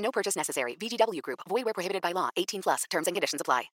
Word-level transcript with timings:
No 0.00 0.10
purchase 0.10 0.36
necessary. 0.36 0.76
VGW 0.80 1.22
Group. 1.22 1.40
Void 1.48 1.64
where 1.64 1.74
prohibited 1.74 2.02
by 2.02 2.12
law. 2.12 2.30
18 2.36 2.62
plus. 2.62 2.84
Terms 2.90 3.06
and 3.06 3.14
conditions 3.14 3.40
apply. 3.40 3.70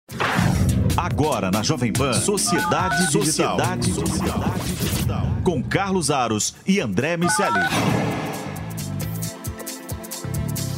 Agora 0.96 1.50
na 1.50 1.62
Jovem 1.62 1.92
Pan, 1.92 2.14
Sociedade 2.14 3.12
Digital. 3.12 3.58
Sociedade 3.58 3.92
Digital. 3.92 5.26
Com 5.44 5.62
Carlos 5.62 6.10
Aros 6.10 6.54
e 6.66 6.80
André 6.80 7.16
Miceli. 7.16 7.60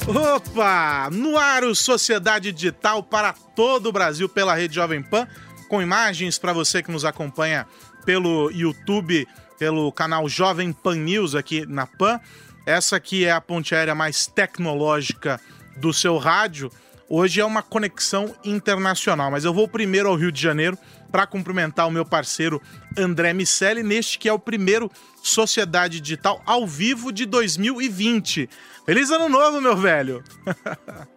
Opa! 0.08 1.10
No 1.12 1.36
ar 1.36 1.64
o 1.64 1.74
Sociedade 1.74 2.50
Digital 2.50 3.02
para 3.02 3.32
todo 3.32 3.90
o 3.90 3.92
Brasil 3.92 4.28
pela 4.28 4.54
Rede 4.54 4.74
Jovem 4.74 5.02
Pan, 5.02 5.28
com 5.68 5.82
imagens 5.82 6.38
para 6.38 6.52
você 6.52 6.82
que 6.82 6.90
nos 6.90 7.04
acompanha 7.04 7.66
pelo 8.06 8.50
YouTube, 8.50 9.28
pelo 9.58 9.92
canal 9.92 10.28
Jovem 10.28 10.72
Pan 10.72 10.96
News 10.96 11.34
aqui 11.34 11.66
na 11.66 11.86
Pan. 11.86 12.18
Essa 12.68 12.96
aqui 12.96 13.24
é 13.24 13.32
a 13.32 13.40
ponte 13.40 13.74
aérea 13.74 13.94
mais 13.94 14.26
tecnológica 14.26 15.40
do 15.78 15.90
seu 15.90 16.18
rádio. 16.18 16.70
Hoje 17.08 17.40
é 17.40 17.44
uma 17.46 17.62
conexão 17.62 18.36
internacional, 18.44 19.30
mas 19.30 19.46
eu 19.46 19.54
vou 19.54 19.66
primeiro 19.66 20.10
ao 20.10 20.16
Rio 20.16 20.30
de 20.30 20.42
Janeiro 20.42 20.76
para 21.10 21.26
cumprimentar 21.26 21.88
o 21.88 21.90
meu 21.90 22.04
parceiro 22.04 22.60
André 22.94 23.32
Miceli, 23.32 23.82
neste 23.82 24.18
que 24.18 24.28
é 24.28 24.32
o 24.34 24.38
primeiro 24.38 24.90
Sociedade 25.22 25.98
Digital 25.98 26.42
ao 26.44 26.66
vivo 26.66 27.10
de 27.10 27.24
2020. 27.24 28.50
Feliz 28.84 29.10
ano 29.10 29.30
novo, 29.30 29.62
meu 29.62 29.74
velho! 29.74 30.22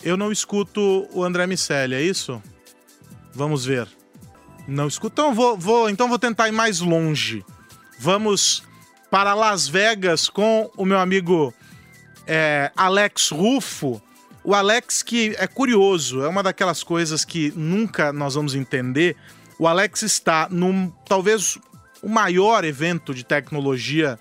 eu 0.00 0.16
não 0.16 0.30
escuto 0.30 1.08
o 1.12 1.24
André 1.24 1.44
Miceli, 1.44 1.96
é 1.96 2.02
isso? 2.02 2.40
Vamos 3.34 3.64
ver. 3.64 3.88
Não 4.68 4.86
escuto. 4.86 5.20
Então 5.20 5.34
vou, 5.34 5.58
vou, 5.58 5.90
então 5.90 6.08
vou 6.08 6.20
tentar 6.20 6.46
ir 6.46 6.52
mais 6.52 6.78
longe. 6.78 7.44
Vamos 7.98 8.62
para 9.12 9.34
Las 9.34 9.68
Vegas 9.68 10.30
com 10.30 10.70
o 10.74 10.86
meu 10.86 10.98
amigo 10.98 11.52
é, 12.26 12.72
Alex 12.74 13.28
Rufo. 13.28 14.00
O 14.42 14.54
Alex 14.54 15.02
que 15.02 15.36
é 15.38 15.46
curioso, 15.46 16.22
é 16.22 16.28
uma 16.28 16.42
daquelas 16.42 16.82
coisas 16.82 17.22
que 17.22 17.52
nunca 17.54 18.10
nós 18.10 18.36
vamos 18.36 18.54
entender. 18.54 19.14
O 19.58 19.68
Alex 19.68 20.00
está 20.00 20.48
num 20.50 20.90
talvez 21.06 21.58
o 22.02 22.08
maior 22.08 22.64
evento 22.64 23.12
de 23.12 23.22
tecnologia 23.22 24.18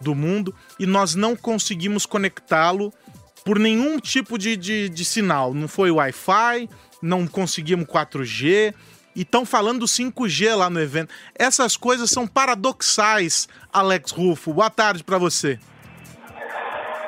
do 0.00 0.14
mundo 0.14 0.54
e 0.78 0.86
nós 0.86 1.16
não 1.16 1.34
conseguimos 1.34 2.06
conectá-lo 2.06 2.94
por 3.44 3.58
nenhum 3.58 3.98
tipo 3.98 4.38
de, 4.38 4.56
de, 4.56 4.88
de 4.88 5.04
sinal. 5.04 5.52
Não 5.52 5.66
foi 5.66 5.90
Wi-Fi, 5.90 6.68
não 7.02 7.26
conseguimos 7.26 7.84
4G. 7.88 8.72
E 9.14 9.22
estão 9.22 9.44
falando 9.44 9.80
do 9.80 9.86
5G 9.86 10.54
lá 10.54 10.70
no 10.70 10.80
evento. 10.80 11.12
Essas 11.38 11.76
coisas 11.76 12.10
são 12.10 12.26
paradoxais, 12.26 13.48
Alex 13.72 14.12
Rufo. 14.12 14.52
Boa 14.52 14.70
tarde 14.70 15.02
para 15.02 15.18
você. 15.18 15.58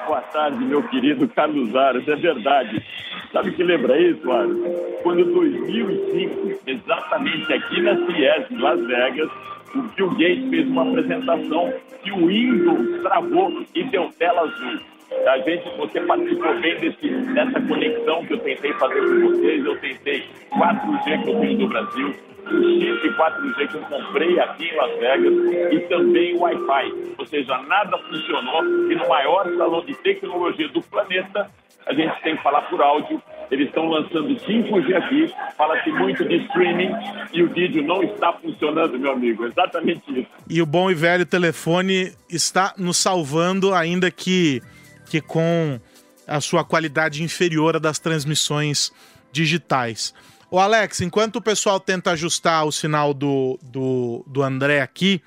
Boa 0.07 0.21
tarde, 0.21 0.65
meu 0.65 0.83
querido 0.89 1.29
Carlos 1.29 1.75
Aras. 1.77 2.07
É 2.09 2.17
verdade. 2.17 2.85
Sabe 3.33 3.51
o 3.51 3.55
que 3.55 3.63
lembra 3.63 3.99
isso, 3.99 4.31
Aras? 4.31 4.57
Quando 5.03 5.21
em 5.21 5.33
2005, 5.33 6.61
exatamente 6.67 7.53
aqui 7.53 7.81
na 7.81 7.95
CIES, 7.95 8.51
em 8.51 8.59
Las 8.59 8.81
Vegas, 8.87 9.31
o 9.75 9.83
Bill 9.83 10.11
Gates 10.11 10.51
fez 10.51 10.69
uma 10.69 10.89
apresentação 10.89 11.73
que 12.03 12.13
o 12.13 12.27
Windows 12.27 13.03
travou 13.03 13.65
e 13.75 13.85
deu 13.85 14.11
tela 14.19 14.43
azul. 14.43 14.81
A 15.27 15.39
gente, 15.39 15.69
você 15.77 16.01
participou 16.01 16.61
bem 16.61 16.79
desse, 16.81 17.09
dessa 17.09 17.61
conexão 17.61 18.25
que 18.25 18.33
eu 18.33 18.39
tentei 18.39 18.73
fazer 18.75 19.01
com 19.01 19.29
vocês. 19.29 19.65
Eu 19.65 19.79
tentei 19.79 20.25
4G 20.51 21.23
que 21.23 21.31
eu 21.31 21.41
tenho 21.41 21.59
do 21.59 21.69
Brasil, 21.69 22.15
o 22.47 22.81
chip 22.81 23.09
4G 23.11 23.69
que 23.69 23.75
eu 23.75 23.83
comprei 23.83 24.41
aqui 24.41 24.69
em 24.69 24.77
Las 24.77 24.99
Vegas 24.99 25.73
e 25.73 25.81
também 25.89 26.35
o 26.35 26.41
Wi-Fi. 26.41 27.15
Ou 27.19 27.27
seja, 27.27 27.59
nada 27.63 27.99
funcionou 27.99 28.65
e 28.91 28.95
no 28.95 29.09
maior 29.09 29.45
salão 29.57 29.85
de 29.85 29.95
tecnologia 29.97 30.69
do 30.69 30.81
planeta 30.83 31.51
a 31.87 31.93
gente 31.93 32.23
tem 32.23 32.37
que 32.37 32.43
falar 32.43 32.63
por 32.63 32.81
áudio. 32.81 33.21
Eles 33.53 33.69
estão 33.69 33.87
lançando 33.87 34.35
5G 34.35 34.97
aqui, 34.97 35.35
fala-se 35.59 35.93
muito 35.93 36.27
de 36.27 36.37
streaming 36.37 36.91
e 37.35 37.43
o 37.43 37.53
vídeo 37.53 37.83
não 37.83 38.03
está 38.03 38.33
funcionando, 38.33 38.99
meu 38.99 39.13
amigo. 39.13 39.45
Exatamente 39.45 40.03
isso. 40.09 40.29
E 40.49 40.63
o 40.63 40.65
bom 40.65 40.91
e 40.91 40.95
velho 40.95 41.27
telefone 41.27 42.15
está 42.31 42.73
nos 42.79 42.97
salvando, 42.97 43.75
ainda 43.75 44.11
que, 44.11 44.63
que 45.05 45.21
com 45.21 45.79
a 46.27 46.41
sua 46.41 46.65
qualidade 46.65 47.23
inferior 47.23 47.77
à 47.77 47.79
das 47.79 47.99
transmissões 47.99 48.91
digitais. 49.31 50.15
O 50.51 50.59
Alex, 50.59 51.03
enquanto 51.03 51.37
o 51.37 51.43
pessoal 51.43 51.79
tenta 51.79 52.13
ajustar 52.13 52.65
o 52.65 52.73
sinal 52.73 53.13
do, 53.13 53.59
do, 53.63 54.25
do 54.27 54.43
André 54.43 54.81
aqui, 54.81 55.21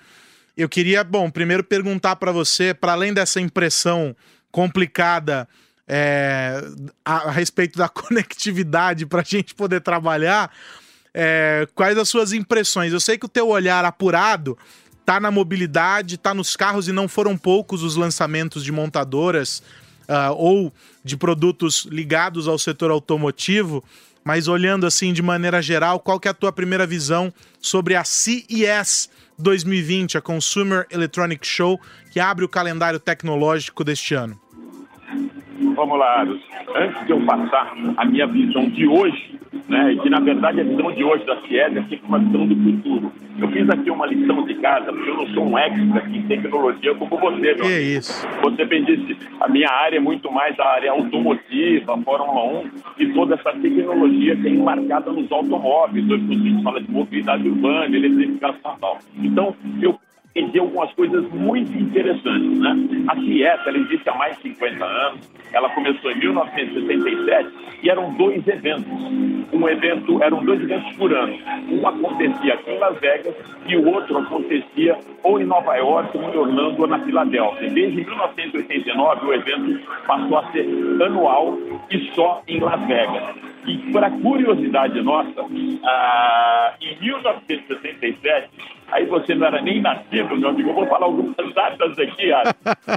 eu 0.57 0.67
queria, 0.67 1.03
bom, 1.03 1.29
primeiro 1.29 1.63
perguntar 1.63 2.15
para 2.15 2.31
você, 2.31 2.73
para 2.73 2.93
além 2.93 3.13
dessa 3.13 3.39
impressão 3.39 4.15
complicada 4.51 5.47
é, 5.87 6.63
a, 7.03 7.29
a, 7.29 7.31
respeito 7.31 7.77
da 7.77 7.87
conectividade 7.89 9.05
para 9.05 9.21
a 9.21 9.25
gente 9.25 9.53
poder 9.53 9.81
trabalhar, 9.81 10.51
é, 11.13 11.67
quais 11.73 11.97
as 11.97 12.09
suas 12.09 12.33
impressões? 12.33 12.91
Eu 12.91 12.99
sei 12.99 13.17
que 13.17 13.25
o 13.25 13.29
teu 13.29 13.47
olhar 13.47 13.85
apurado 13.85 14.57
tá 15.05 15.19
na 15.19 15.29
mobilidade, 15.29 16.17
tá 16.17 16.33
nos 16.33 16.55
carros 16.55 16.87
e 16.87 16.91
não 16.91 17.07
foram 17.07 17.37
poucos 17.37 17.83
os 17.83 17.95
lançamentos 17.95 18.63
de 18.63 18.71
montadoras 18.71 19.61
uh, 20.09 20.33
ou 20.35 20.73
de 21.03 21.15
produtos 21.15 21.85
ligados 21.89 22.47
ao 22.47 22.57
setor 22.57 22.89
automotivo. 22.89 23.83
Mas 24.23 24.47
olhando 24.47 24.87
assim 24.87 25.13
de 25.13 25.21
maneira 25.21 25.61
geral, 25.61 25.99
qual 25.99 26.19
que 26.19 26.27
é 26.27 26.31
a 26.31 26.33
tua 26.33 26.51
primeira 26.51 26.87
visão 26.87 27.31
sobre 27.61 27.95
a 27.95 28.03
CES 28.03 29.07
2020, 29.37 30.17
a 30.17 30.21
Consumer 30.21 30.87
Electronic 30.89 31.45
Show, 31.45 31.79
que 32.11 32.19
abre 32.19 32.43
o 32.43 32.49
calendário 32.49 32.99
tecnológico 32.99 33.83
deste 33.83 34.15
ano? 34.15 34.39
Vamos 35.75 35.99
lá, 35.99 36.19
Aros. 36.19 36.41
Antes 36.75 37.05
de 37.05 37.11
eu 37.11 37.19
passar 37.25 37.73
a 37.97 38.05
minha 38.05 38.25
visão 38.27 38.69
de 38.69 38.87
hoje, 38.87 39.39
né, 39.67 39.95
que 40.01 40.09
na 40.09 40.19
verdade 40.19 40.61
a 40.61 40.63
visão 40.63 40.91
de 40.91 41.03
hoje 41.03 41.25
da 41.25 41.35
CIES 41.41 41.75
é 41.75 41.81
sempre 41.81 42.01
uma 42.07 42.19
visão 42.19 42.47
do 42.47 42.55
futuro. 42.55 43.11
Eu 43.37 43.49
fiz 43.49 43.69
aqui 43.69 43.91
uma 43.91 44.05
lição 44.05 44.45
de 44.45 44.53
casa, 44.55 44.93
porque 44.93 45.09
eu 45.09 45.17
não 45.17 45.27
sou 45.27 45.45
um 45.45 45.57
expert 45.57 46.15
em 46.15 46.21
tecnologia 46.23 46.95
como 46.95 47.17
você, 47.17 47.53
meu. 47.53 47.65
Que 47.65 47.73
é 47.73 47.81
isso? 47.81 48.27
Você 48.41 48.65
bem 48.65 48.85
disse, 48.85 49.17
a 49.41 49.49
minha 49.49 49.69
área 49.69 49.97
é 49.97 49.99
muito 49.99 50.31
mais 50.31 50.57
a 50.59 50.65
área 50.65 50.91
automotiva, 50.91 51.97
Fórmula 52.03 52.61
1 52.61 52.69
e 52.99 53.13
toda 53.13 53.35
essa 53.35 53.51
tecnologia 53.51 54.35
que 54.37 54.47
é 54.47 54.51
embarcada 54.51 55.11
nos 55.11 55.29
automóveis. 55.29 56.09
Hoje 56.09 56.25
a 56.29 56.33
gente 56.33 56.63
fala 56.63 56.81
de 56.81 56.89
mobilidade 56.89 57.49
urbana, 57.49 57.95
eletrificação 57.95 58.75
e 58.75 58.79
tal. 58.79 58.99
Então, 59.17 59.55
eu 59.81 59.99
entender 60.35 60.59
algumas 60.59 60.91
coisas 60.93 61.27
muito 61.31 61.71
interessantes. 61.77 62.59
Né? 62.59 63.05
A 63.07 63.15
Fiesta 63.15 63.69
ela 63.69 63.77
existe 63.77 64.09
há 64.09 64.15
mais 64.15 64.35
de 64.37 64.43
50 64.43 64.85
anos, 64.85 65.31
ela 65.53 65.69
começou 65.69 66.11
em 66.11 66.19
1967 66.19 67.49
e 67.83 67.89
eram 67.89 68.13
dois 68.15 68.45
eventos. 68.47 68.85
Um 69.53 69.69
evento, 69.69 70.21
eram 70.21 70.43
dois 70.43 70.61
eventos 70.61 70.93
por 70.97 71.13
ano. 71.13 71.37
Um 71.69 71.87
acontecia 71.87 72.55
aqui 72.55 72.71
em 72.71 72.79
Las 72.79 72.99
Vegas 72.99 73.35
e 73.67 73.77
o 73.77 73.87
outro 73.87 74.17
acontecia 74.17 74.97
ou 75.23 75.39
em 75.39 75.45
Nova 75.45 75.75
York, 75.75 76.17
ou 76.17 76.23
em 76.23 76.37
Orlando, 76.37 76.81
ou 76.81 76.87
na 76.87 76.99
Filadélfia. 76.99 77.69
Desde 77.69 78.03
1989 78.03 79.25
o 79.25 79.33
evento 79.33 79.79
passou 80.05 80.37
a 80.37 80.51
ser 80.51 80.67
anual 81.01 81.57
e 81.89 82.11
só 82.13 82.41
em 82.47 82.59
Las 82.59 82.81
Vegas. 82.85 83.35
E, 83.67 83.77
para 83.91 84.11
curiosidade 84.11 85.01
nossa, 85.01 85.41
ah, 85.85 86.73
em 86.79 86.99
1967, 86.99 88.49
aí 88.95 89.05
você 89.05 89.35
não 89.35 89.47
era 89.47 89.61
nem 89.61 89.81
nascido, 89.81 90.37
meu 90.37 90.49
amigo, 90.49 90.69
eu 90.69 90.73
vou 90.73 90.87
falar 90.87 91.05
algumas 91.05 91.35
datas 91.53 91.99
aqui, 91.99 92.31
Ara. 92.31 92.55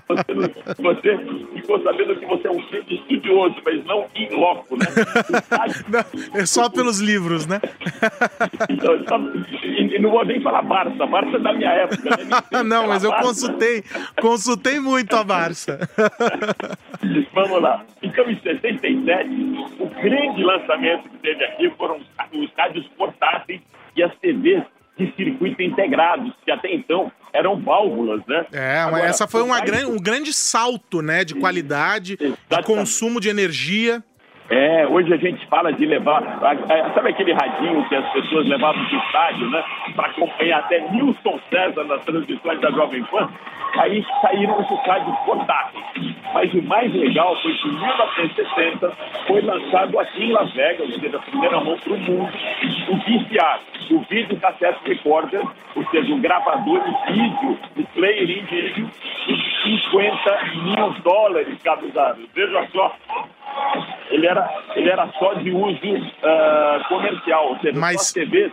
Você, 0.08 0.78
você 0.78 1.18
ficou 1.54 1.82
sabendo 1.82 2.14
que 2.16 2.26
você 2.26 2.46
é 2.46 2.50
um 2.52 2.60
estudioso, 2.88 3.56
mas 3.64 3.84
não 3.84 4.06
em 4.14 4.28
loco, 4.30 4.76
né? 4.76 4.86
Não, 5.88 6.40
é 6.40 6.46
só 6.46 6.68
pelos 6.68 7.00
livros, 7.00 7.46
né? 7.46 7.60
então, 8.68 9.04
só, 9.08 9.18
e, 9.62 9.96
e, 9.96 9.98
não 9.98 10.10
vou 10.10 10.24
nem 10.24 10.40
falar 10.40 10.62
Barça, 10.62 11.06
Barça 11.06 11.36
é 11.36 11.40
da 11.40 11.52
minha 11.52 11.70
época. 11.70 12.10
Né? 12.10 12.62
não, 12.64 12.86
mas 12.86 13.04
eu 13.04 13.10
Barça. 13.10 13.26
consultei, 13.26 13.84
consultei 14.20 14.80
muito 14.80 15.14
a 15.16 15.24
Barça. 15.24 15.78
Vamos 17.32 17.62
lá. 17.62 17.84
Então, 18.02 18.28
em 18.30 18.38
67, 18.40 19.28
o 19.78 19.86
grande 20.02 20.42
lançamento 20.42 21.08
que 21.08 21.18
teve 21.18 21.44
aqui 21.44 21.70
foram 21.70 22.00
os 22.32 22.50
rádios 22.56 22.86
portáteis 22.96 23.60
e 23.96 24.02
as 24.02 24.14
TVs 24.18 24.64
de 24.98 25.14
circuito 25.14 25.62
integrados, 25.62 26.32
que 26.44 26.50
até 26.50 26.74
então 26.74 27.10
eram 27.32 27.60
válvulas, 27.60 28.20
né? 28.26 28.46
É, 28.52 28.78
Agora, 28.80 29.04
essa 29.04 29.28
foi 29.28 29.42
uma 29.42 29.60
grande, 29.60 29.86
um 29.86 29.96
grande 29.96 30.32
salto, 30.32 31.00
né, 31.00 31.24
de 31.24 31.34
qualidade, 31.34 32.16
de 32.16 32.62
consumo 32.64 33.20
de 33.20 33.28
energia. 33.28 34.02
É, 34.50 34.86
hoje 34.86 35.12
a 35.12 35.16
gente 35.18 35.46
fala 35.46 35.70
de 35.72 35.84
levar. 35.84 36.22
Sabe 36.94 37.10
aquele 37.10 37.32
radinho 37.32 37.86
que 37.88 37.94
as 37.94 38.12
pessoas 38.12 38.48
levavam 38.48 38.82
para 38.86 38.98
estádio, 38.98 39.50
né? 39.50 39.62
Para 39.94 40.08
acompanhar 40.08 40.60
até 40.60 40.80
Nilson 40.90 41.38
César 41.50 41.84
nas 41.84 42.02
transmissões 42.04 42.58
da 42.60 42.70
Jovem 42.70 43.04
Pan? 43.04 43.28
Aí 43.76 44.02
saíram 44.22 44.58
esses 44.62 44.86
rádios 44.86 45.16
portáteis. 45.26 45.84
Mas 46.32 46.52
o 46.54 46.62
mais 46.62 46.92
legal 46.94 47.36
foi 47.42 47.52
que 47.52 47.68
em 47.68 47.72
1960 47.72 48.92
foi 49.26 49.40
lançado 49.42 49.98
aqui 49.98 50.24
em 50.24 50.32
Las 50.32 50.50
Vegas, 50.52 50.88
ou 50.88 51.00
seja, 51.00 51.16
a 51.18 51.20
primeira 51.20 51.60
mão 51.60 51.76
para 51.78 51.92
o 51.92 51.98
mundo, 51.98 52.32
o 52.88 52.96
VCR, 52.96 53.60
o 53.90 54.00
Video 54.08 54.40
Cassette 54.40 54.80
Recorder, 54.86 55.42
ou 55.76 55.84
seja, 55.90 56.14
um 56.14 56.20
gravador 56.20 56.82
de 56.82 57.12
vídeo, 57.12 57.58
de 57.76 57.82
player 57.94 58.30
em 58.30 58.44
vídeo, 58.44 58.90
de 59.26 59.90
50 59.90 60.44
mil 60.64 60.90
dólares 61.02 61.62
cada 61.62 61.84
usado. 61.84 62.20
Veja 62.34 62.66
só 62.72 62.94
ele 64.10 64.26
era, 64.26 64.64
ele 64.74 64.88
era 64.88 65.10
só 65.18 65.34
de 65.34 65.50
uso 65.50 65.94
uh, 65.94 66.88
comercial, 66.88 67.50
ou 67.50 67.58
seja, 67.60 67.78
Mas... 67.78 68.12
TVs. 68.12 68.52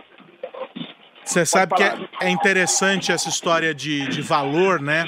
Você 1.24 1.44
sabe 1.44 1.74
que 1.74 1.82
é, 1.82 1.96
é, 2.20 2.30
interessante 2.30 3.10
essa 3.10 3.28
história 3.28 3.74
de, 3.74 4.06
de 4.06 4.22
valor, 4.22 4.80
né? 4.80 5.04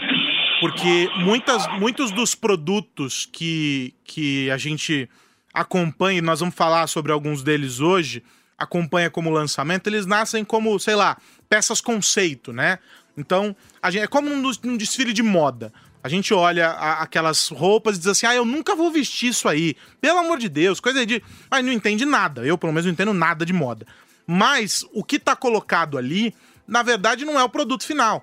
Porque 0.61 1.09
muitas, 1.19 1.65
muitos 1.79 2.11
dos 2.11 2.35
produtos 2.35 3.25
que, 3.25 3.95
que 4.03 4.51
a 4.51 4.57
gente 4.57 5.09
acompanha, 5.55 6.19
e 6.19 6.23
nós 6.23 6.41
vamos 6.41 6.57
falar 6.57 6.89
sobre 6.89 7.13
alguns 7.13 7.45
deles 7.45 7.79
hoje, 7.79 8.25
acompanha 8.59 9.09
como 9.09 9.31
lançamento, 9.31 9.87
eles 9.87 10.07
nascem 10.07 10.45
como, 10.45 10.77
sei 10.81 10.97
lá, 10.97 11.17
peças 11.49 11.81
conceito, 11.81 12.53
né? 12.53 12.81
Então, 13.17 13.55
a 13.81 13.89
gente, 13.89 14.03
é 14.03 14.09
como 14.09 14.29
um, 14.29 14.43
um 14.65 14.77
desfile 14.77 15.13
de 15.13 15.23
moda. 15.23 15.73
A 16.03 16.09
gente 16.09 16.33
olha 16.33 16.69
a, 16.69 17.03
aquelas 17.03 17.49
roupas 17.49 17.97
e 17.97 17.99
diz 17.99 18.09
assim: 18.09 18.27
ah, 18.27 18.35
eu 18.35 18.45
nunca 18.45 18.75
vou 18.75 18.91
vestir 18.91 19.31
isso 19.31 19.49
aí. 19.49 19.77
Pelo 20.01 20.19
amor 20.19 20.39
de 20.39 20.49
Deus, 20.49 20.81
coisa 20.81 21.05
de. 21.05 21.23
Mas 21.51 21.65
não 21.65 21.73
entende 21.73 22.05
nada. 22.05 22.45
Eu, 22.45 22.57
pelo 22.57 22.73
menos, 22.73 22.87
não 22.87 22.93
entendo 22.93 23.13
nada 23.13 23.45
de 23.45 23.53
moda. 23.53 23.87
Mas 24.27 24.85
o 24.93 25.03
que 25.03 25.17
está 25.17 25.35
colocado 25.35 25.97
ali, 25.97 26.35
na 26.67 26.83
verdade, 26.83 27.25
não 27.25 27.39
é 27.39 27.43
o 27.43 27.49
produto 27.49 27.85
final. 27.85 28.23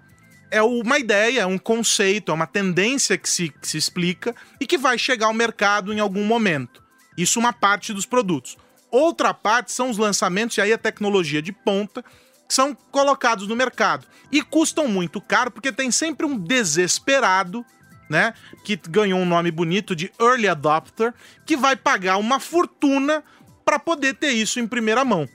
É 0.51 0.61
uma 0.61 0.99
ideia, 0.99 1.41
é 1.41 1.45
um 1.45 1.57
conceito, 1.57 2.31
é 2.31 2.35
uma 2.35 2.45
tendência 2.45 3.17
que 3.17 3.27
se, 3.27 3.49
que 3.49 3.67
se 3.67 3.77
explica 3.77 4.35
e 4.59 4.67
que 4.67 4.77
vai 4.77 4.97
chegar 4.97 5.25
ao 5.25 5.33
mercado 5.33 5.91
em 5.91 5.99
algum 5.99 6.23
momento. 6.23 6.83
Isso 7.17 7.39
uma 7.39 7.51
parte 7.51 7.91
dos 7.91 8.05
produtos. 8.05 8.55
Outra 8.91 9.33
parte 9.33 9.71
são 9.71 9.89
os 9.89 9.97
lançamentos 9.97 10.57
e 10.57 10.61
aí 10.61 10.71
a 10.71 10.77
tecnologia 10.77 11.41
de 11.41 11.51
ponta 11.51 12.05
são 12.47 12.75
colocados 12.91 13.47
no 13.47 13.55
mercado 13.55 14.05
e 14.31 14.41
custam 14.41 14.87
muito 14.87 15.19
caro 15.19 15.51
porque 15.51 15.71
tem 15.71 15.91
sempre 15.91 16.25
um 16.25 16.37
desesperado, 16.37 17.65
né, 18.09 18.33
que 18.63 18.79
ganhou 18.89 19.19
um 19.19 19.25
nome 19.25 19.49
bonito 19.51 19.95
de 19.95 20.11
early 20.19 20.47
adopter, 20.47 21.13
que 21.45 21.57
vai 21.57 21.75
pagar 21.75 22.17
uma 22.17 22.39
fortuna 22.39 23.23
para 23.63 23.79
poder 23.79 24.13
ter 24.15 24.31
isso 24.31 24.59
em 24.59 24.67
primeira 24.67 25.03
mão. 25.03 25.27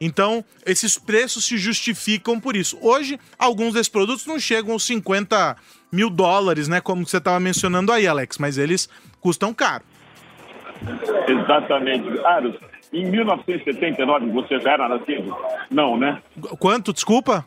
Então, 0.00 0.44
esses 0.66 0.98
preços 0.98 1.46
se 1.46 1.56
justificam 1.56 2.38
por 2.38 2.56
isso. 2.56 2.76
Hoje, 2.82 3.18
alguns 3.38 3.72
desses 3.72 3.88
produtos 3.88 4.26
não 4.26 4.38
chegam 4.38 4.72
aos 4.72 4.84
50 4.84 5.56
mil 5.90 6.10
dólares, 6.10 6.68
né? 6.68 6.80
Como 6.80 7.06
você 7.06 7.16
estava 7.16 7.40
mencionando 7.40 7.90
aí, 7.92 8.06
Alex, 8.06 8.36
mas 8.36 8.58
eles 8.58 8.88
custam 9.20 9.54
caro. 9.54 9.84
Exatamente. 11.26 12.10
Claro, 12.18 12.58
em 12.94 13.06
1979, 13.06 14.26
você 14.30 14.60
já 14.60 14.72
era 14.72 14.88
nascido? 14.88 15.36
Não, 15.68 15.98
né? 15.98 16.22
Quanto, 16.60 16.92
desculpa? 16.92 17.44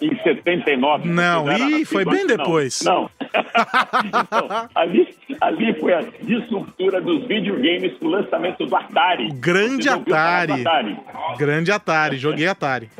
Em 0.00 0.16
79. 0.22 1.08
Não, 1.08 1.50
ih, 1.52 1.84
foi 1.84 2.04
bem 2.04 2.26
depois. 2.26 2.82
Não. 2.82 3.02
não. 3.02 3.10
então, 4.22 4.68
ali, 4.74 5.08
ali 5.40 5.80
foi 5.80 5.92
a 5.94 6.02
disruptura 6.22 7.00
dos 7.00 7.26
videogames 7.26 7.96
com 7.98 8.06
o 8.06 8.10
lançamento 8.10 8.64
do 8.64 8.76
Atari. 8.76 9.28
O 9.28 9.34
grande 9.34 9.88
Atari. 9.88 10.60
Atari. 10.60 10.96
Grande 11.36 11.72
Atari, 11.72 12.18
joguei 12.18 12.46
Atari. 12.46 12.90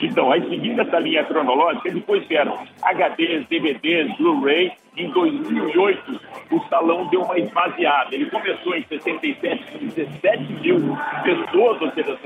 Então, 0.00 0.32
aí 0.32 0.42
seguindo 0.48 0.80
essa 0.80 0.98
linha 0.98 1.24
cronológica, 1.24 1.90
depois 1.90 2.26
vieram 2.26 2.58
HDs, 2.82 3.46
DVDs, 3.48 4.16
Blu-ray. 4.16 4.72
Em 4.96 5.10
2008, 5.10 6.20
o 6.50 6.60
salão 6.68 7.06
deu 7.08 7.22
uma 7.22 7.38
esvaziada. 7.38 8.14
Ele 8.14 8.26
começou 8.26 8.74
em 8.74 8.84
67 8.84 9.72
com 9.72 9.86
17 9.86 10.52
mil 10.54 10.98
pessoas, 11.22 11.80
ou 11.80 11.90
seja, 11.92 12.18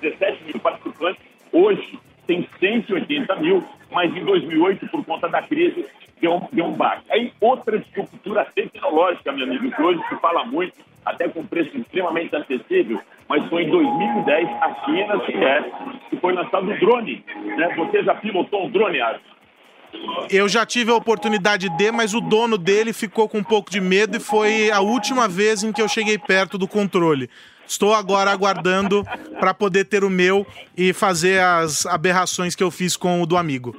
17 0.00 0.44
mil 0.44 0.58
participantes. 0.60 1.22
Hoje 1.52 1.98
tem 2.26 2.48
180 2.58 3.36
mil, 3.36 3.64
mas 3.90 4.14
em 4.14 4.24
2008, 4.24 4.88
por 4.88 5.04
conta 5.04 5.28
da 5.28 5.42
crise, 5.42 5.86
deu 6.20 6.36
um, 6.36 6.48
deu 6.52 6.66
um 6.66 6.72
baixo. 6.72 7.04
Aí 7.10 7.32
outra 7.40 7.76
estrutura 7.76 8.46
tecnológica, 8.54 9.32
meu 9.32 9.46
amigo, 9.46 9.70
que 9.70 9.82
hoje 9.82 10.00
se 10.08 10.16
fala 10.16 10.44
muito, 10.44 10.74
até 11.04 11.28
com 11.28 11.46
preço 11.46 11.76
extremamente 11.76 12.34
acessível, 12.36 13.00
mas 13.28 13.44
foi 13.48 13.64
em 13.64 13.70
2010, 13.70 14.48
aqui 14.60 15.04
na 15.04 15.24
CIE, 15.24 16.00
que 16.10 16.16
foi 16.16 16.32
lançado 16.32 16.70
o 16.70 16.78
drone. 16.78 17.24
Né? 17.56 17.74
Você 17.76 18.02
já 18.02 18.14
pilotou 18.14 18.66
um 18.66 18.70
drone, 18.70 19.00
Ars? 19.00 19.20
Eu 20.30 20.48
já 20.48 20.66
tive 20.66 20.90
a 20.90 20.94
oportunidade 20.94 21.68
de, 21.76 21.90
mas 21.90 22.14
o 22.14 22.20
dono 22.20 22.58
dele 22.58 22.92
ficou 22.92 23.28
com 23.28 23.38
um 23.38 23.44
pouco 23.44 23.70
de 23.70 23.80
medo 23.80 24.16
e 24.16 24.20
foi 24.20 24.70
a 24.70 24.80
última 24.80 25.26
vez 25.26 25.62
em 25.62 25.72
que 25.72 25.80
eu 25.80 25.88
cheguei 25.88 26.18
perto 26.18 26.58
do 26.58 26.68
controle. 26.68 27.30
Estou 27.66 27.94
agora 27.94 28.30
aguardando 28.30 29.04
para 29.38 29.52
poder 29.52 29.84
ter 29.84 30.02
o 30.02 30.10
meu 30.10 30.46
e 30.76 30.92
fazer 30.92 31.40
as 31.40 31.84
aberrações 31.84 32.54
que 32.54 32.62
eu 32.62 32.70
fiz 32.70 32.96
com 32.96 33.20
o 33.20 33.26
do 33.26 33.36
amigo. 33.36 33.76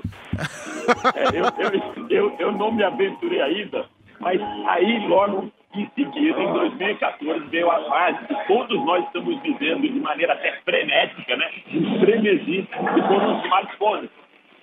É, 1.16 1.38
eu, 1.38 1.46
eu, 1.66 2.08
eu, 2.10 2.36
eu 2.40 2.52
não 2.52 2.72
me 2.72 2.84
aventurei 2.84 3.42
ainda, 3.42 3.86
mas 4.20 4.40
aí 4.68 5.08
logo 5.08 5.52
em 5.76 5.90
seguida, 5.96 6.42
em 6.42 6.54
2014, 6.54 7.46
veio 7.48 7.70
a 7.70 7.84
fase 7.86 8.26
que 8.26 8.48
todos 8.48 8.84
nós 8.86 9.06
estamos 9.06 9.40
vivendo 9.42 9.82
de 9.82 10.00
maneira 10.00 10.34
até 10.34 10.60
frenética, 10.66 11.36
né? 11.36 11.48
Um 11.74 12.00
frenesi, 12.00 12.68
que 12.68 13.02
foram 13.08 13.38
os 13.38 13.44
smartphones. 13.44 14.10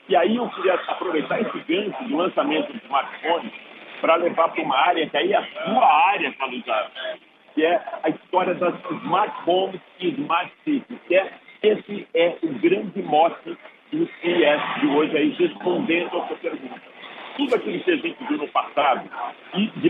E 0.09 0.15
aí 0.15 0.37
eu 0.37 0.49
queria 0.51 0.75
aproveitar 0.75 1.41
esse 1.41 1.59
gancho 1.59 2.05
do 2.05 2.17
lançamento 2.17 2.73
do 2.73 2.79
smartphone 2.85 3.53
para 4.01 4.17
levar 4.17 4.49
para 4.49 4.63
uma 4.63 4.77
área 4.77 5.09
que 5.09 5.17
aí 5.17 5.33
é 5.33 5.37
a 5.37 5.47
sua 5.65 6.09
área, 6.11 6.33
Caluzar, 6.35 6.91
que 7.55 7.65
é 7.65 7.83
a 8.03 8.11
história 8.11 8.55
das 8.55 8.75
smart 9.03 9.35
homes 9.47 9.81
e 9.99 10.09
smart 10.09 10.53
cities, 10.65 10.99
que 11.09 11.17
é, 11.17 11.33
esse 11.63 12.07
é 12.15 12.37
o 12.43 12.49
grande 12.61 13.03
mote 13.03 13.57
do 13.93 14.07
CES 14.21 14.81
de 14.81 14.87
hoje 14.87 15.17
aí, 15.17 15.31
respondendo 15.31 16.19
a 16.19 16.27
sua 16.27 16.37
pergunta 16.37 16.97
tudo 17.37 17.55
aquilo 17.55 17.79
que 17.81 17.91
a 17.91 17.97
gente 17.97 18.17
viu 18.29 18.39
no 18.39 18.49
passado. 18.49 19.09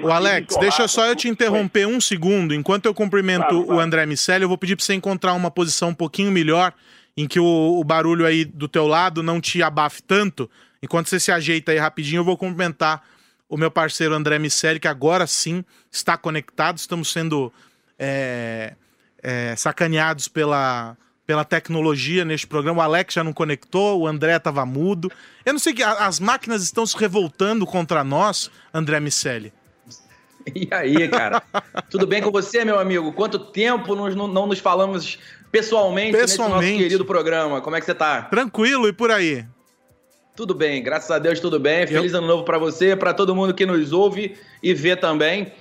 o 0.02 0.10
Alex, 0.10 0.56
deixa 0.56 0.86
só 0.88 1.06
eu 1.06 1.14
te 1.14 1.28
interromper 1.28 1.86
um 1.86 2.00
segundo. 2.00 2.52
Enquanto 2.52 2.86
eu 2.86 2.94
cumprimento 2.94 3.46
claro, 3.46 3.64
claro. 3.64 3.80
o 3.80 3.80
André 3.80 4.04
Miceli, 4.04 4.42
eu 4.42 4.49
vou 4.49 4.58
pedir 4.58 4.76
para 4.76 4.85
você 4.85 4.94
encontrar 4.94 5.32
uma 5.35 5.50
posição 5.50 5.90
um 5.90 5.94
pouquinho 5.94 6.32
melhor, 6.32 6.73
em 7.16 7.26
que 7.26 7.40
o, 7.40 7.80
o, 7.80 7.82
barulho 7.82 8.26
aí 8.26 8.44
do 8.44 8.68
teu 8.68 8.87
lado 8.87 9.23
não 9.23 9.40
te 9.40 9.62
abafe 9.62 10.02
tanto. 10.02 10.50
Enquanto 10.82 11.08
você 11.08 11.18
se 11.18 11.32
ajeita 11.32 11.73
aí 11.73 11.78
rapidinho, 11.78 12.20
eu 12.20 12.25
vou 12.25 12.37
cumprimentar 12.37 13.02
o 13.49 13.56
meu 13.56 13.70
parceiro 13.70 14.14
André 14.14 14.38
Miceli, 14.38 14.78
que 14.78 14.88
agora 14.88 15.26
sim 15.26 15.64
está 15.90 16.16
conectado. 16.16 16.76
Estamos 16.76 17.11
sendo 17.11 17.52
é, 17.99 18.75
é, 19.23 19.56
sacaneados 19.56 20.28
pela 20.28 20.96
pela 21.26 21.44
tecnologia 21.44 22.25
neste 22.25 22.46
programa. 22.46 22.78
O 22.78 22.82
Alex 22.82 23.14
já 23.14 23.25
não 23.25 23.32
conectou, 23.32 24.00
o 24.00 24.06
André 24.06 24.37
estava 24.37 24.64
mudo. 24.64 25.11
Eu 25.44 25.52
não 25.52 25.58
sei 25.58 25.75
que 25.75 25.82
as 25.82 26.20
máquinas 26.20 26.62
estão 26.62 26.87
se 26.87 26.96
revoltando 26.96 27.66
contra 27.66 28.04
nós, 28.04 28.50
André 28.73 29.00
Miceli. 29.00 29.52
E 30.54 30.68
aí, 30.73 31.08
cara? 31.08 31.42
Tudo 31.90 32.06
bem 32.06 32.23
com 32.23 32.30
você, 32.30 32.64
meu 32.64 32.78
amigo? 32.78 33.12
Quanto 33.12 33.37
tempo 33.37 33.96
nós 33.96 34.14
não, 34.14 34.28
não 34.28 34.46
nos 34.46 34.61
falamos 34.61 35.18
pessoalmente, 35.56 36.16
pessoalmente 36.16 36.60
nesse 36.60 36.72
nosso 36.72 36.82
querido 36.82 37.04
programa? 37.04 37.60
Como 37.60 37.76
é 37.76 37.80
que 37.80 37.86
você 37.86 37.94
tá? 37.94 38.22
Tranquilo 38.22 38.88
e 38.88 38.92
por 38.92 39.10
aí? 39.10 39.44
Tudo 40.34 40.54
bem, 40.54 40.82
graças 40.82 41.10
a 41.10 41.18
Deus, 41.18 41.40
tudo 41.40 41.58
bem. 41.58 41.86
Feliz 41.86 42.12
Eu... 42.12 42.18
ano 42.18 42.26
novo 42.26 42.44
para 42.44 42.58
você, 42.58 42.94
para 42.94 43.14
todo 43.14 43.34
mundo 43.34 43.54
que 43.54 43.64
nos 43.64 43.92
ouve 43.92 44.36
e 44.62 44.75
vê 44.75 44.94
também. 44.94 45.52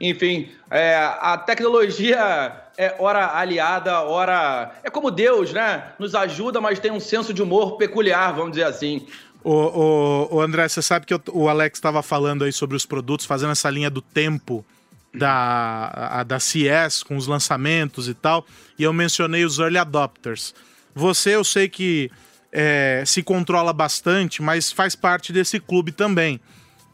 Enfim, 0.00 0.48
é, 0.70 0.94
a 0.96 1.36
tecnologia 1.36 2.62
é 2.78 2.94
hora 2.98 3.36
aliada, 3.36 4.00
hora. 4.02 4.72
É 4.82 4.88
como 4.88 5.10
Deus, 5.10 5.52
né? 5.52 5.92
Nos 5.98 6.14
ajuda, 6.14 6.60
mas 6.60 6.78
tem 6.78 6.90
um 6.90 7.00
senso 7.00 7.34
de 7.34 7.42
humor 7.42 7.76
peculiar, 7.76 8.32
vamos 8.32 8.52
dizer 8.52 8.64
assim. 8.64 9.06
O, 9.42 9.52
o, 9.52 10.36
o 10.36 10.40
André, 10.40 10.68
você 10.68 10.80
sabe 10.80 11.06
que 11.06 11.14
o 11.32 11.48
Alex 11.48 11.78
estava 11.78 12.02
falando 12.02 12.44
aí 12.44 12.52
sobre 12.52 12.76
os 12.76 12.86
produtos, 12.86 13.26
fazendo 13.26 13.52
essa 13.52 13.68
linha 13.68 13.90
do 13.90 14.00
tempo 14.00 14.64
da, 15.12 15.90
a, 15.94 16.22
da 16.22 16.38
CS 16.38 17.02
com 17.02 17.16
os 17.16 17.26
lançamentos 17.26 18.08
e 18.08 18.14
tal, 18.14 18.46
e 18.78 18.82
eu 18.82 18.92
mencionei 18.92 19.44
os 19.44 19.58
early 19.58 19.78
adopters. 19.78 20.54
Você, 20.94 21.34
eu 21.34 21.44
sei 21.44 21.68
que 21.68 22.10
é, 22.52 23.02
se 23.06 23.22
controla 23.22 23.72
bastante, 23.72 24.42
mas 24.42 24.72
faz 24.72 24.94
parte 24.94 25.32
desse 25.32 25.60
clube 25.60 25.92
também. 25.92 26.40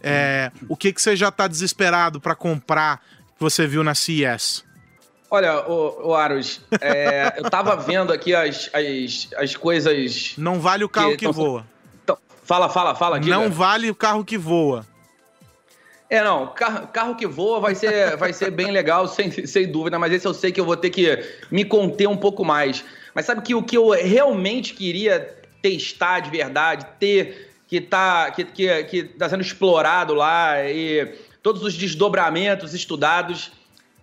É, 0.03 0.53
o 0.69 0.77
que, 0.77 0.93
que 0.93 1.01
você 1.01 1.17
já 1.17 1.29
está 1.29 1.49
desesperado 1.49 2.21
para 2.21 2.35
comprar 2.35 2.99
que 3.37 3.41
você 3.41 3.67
viu 3.67 3.83
na 3.83 3.95
CES? 3.95 4.65
Olha, 5.31 5.67
o, 5.69 6.11
o 6.11 6.15
Aros, 6.15 6.61
é, 6.81 7.35
eu 7.37 7.51
tava 7.51 7.75
vendo 7.83 8.13
aqui 8.13 8.35
as, 8.35 8.71
as, 8.73 9.29
as 9.37 9.57
coisas. 9.57 10.35
Não 10.39 10.61
vale 10.61 10.85
o 10.85 10.89
carro 10.89 11.13
que, 11.13 11.27
que 11.27 11.33
voa. 11.33 11.67
Fala, 12.45 12.69
fala, 12.69 12.95
fala. 12.95 13.19
Diga. 13.19 13.35
Não 13.35 13.51
vale 13.51 13.91
o 13.91 13.95
carro 13.95 14.25
que 14.25 14.39
voa. 14.39 14.87
É, 16.09 16.23
não, 16.23 16.47
carro, 16.49 16.87
carro 16.89 17.15
que 17.17 17.27
voa 17.27 17.59
vai 17.59 17.75
ser, 17.75 18.17
vai 18.17 18.33
ser 18.33 18.51
bem 18.51 18.71
legal, 18.71 19.09
sem, 19.09 19.31
sem 19.31 19.71
dúvida, 19.71 19.99
mas 19.99 20.13
esse 20.13 20.27
eu 20.27 20.33
sei 20.33 20.53
que 20.53 20.61
eu 20.61 20.65
vou 20.65 20.77
ter 20.77 20.91
que 20.91 21.19
me 21.51 21.65
conter 21.65 22.07
um 22.07 22.17
pouco 22.17 22.45
mais. 22.45 22.85
Mas 23.15 23.27
sabe 23.27 23.43
que 23.43 23.55
o 23.55 23.63
que 23.63 23.77
eu 23.77 23.91
realmente 23.91 24.75
queria 24.75 25.37
testar 25.61 26.21
de 26.21 26.31
verdade, 26.31 26.87
ter, 27.01 27.51
que 27.67 27.81
tá, 27.81 28.31
que, 28.31 28.45
que, 28.45 28.85
que 28.85 29.03
tá 29.03 29.29
sendo 29.29 29.43
explorado 29.43 30.15
lá 30.15 30.63
e 30.65 31.13
todos 31.43 31.63
os 31.63 31.75
desdobramentos 31.75 32.73
estudados, 32.73 33.51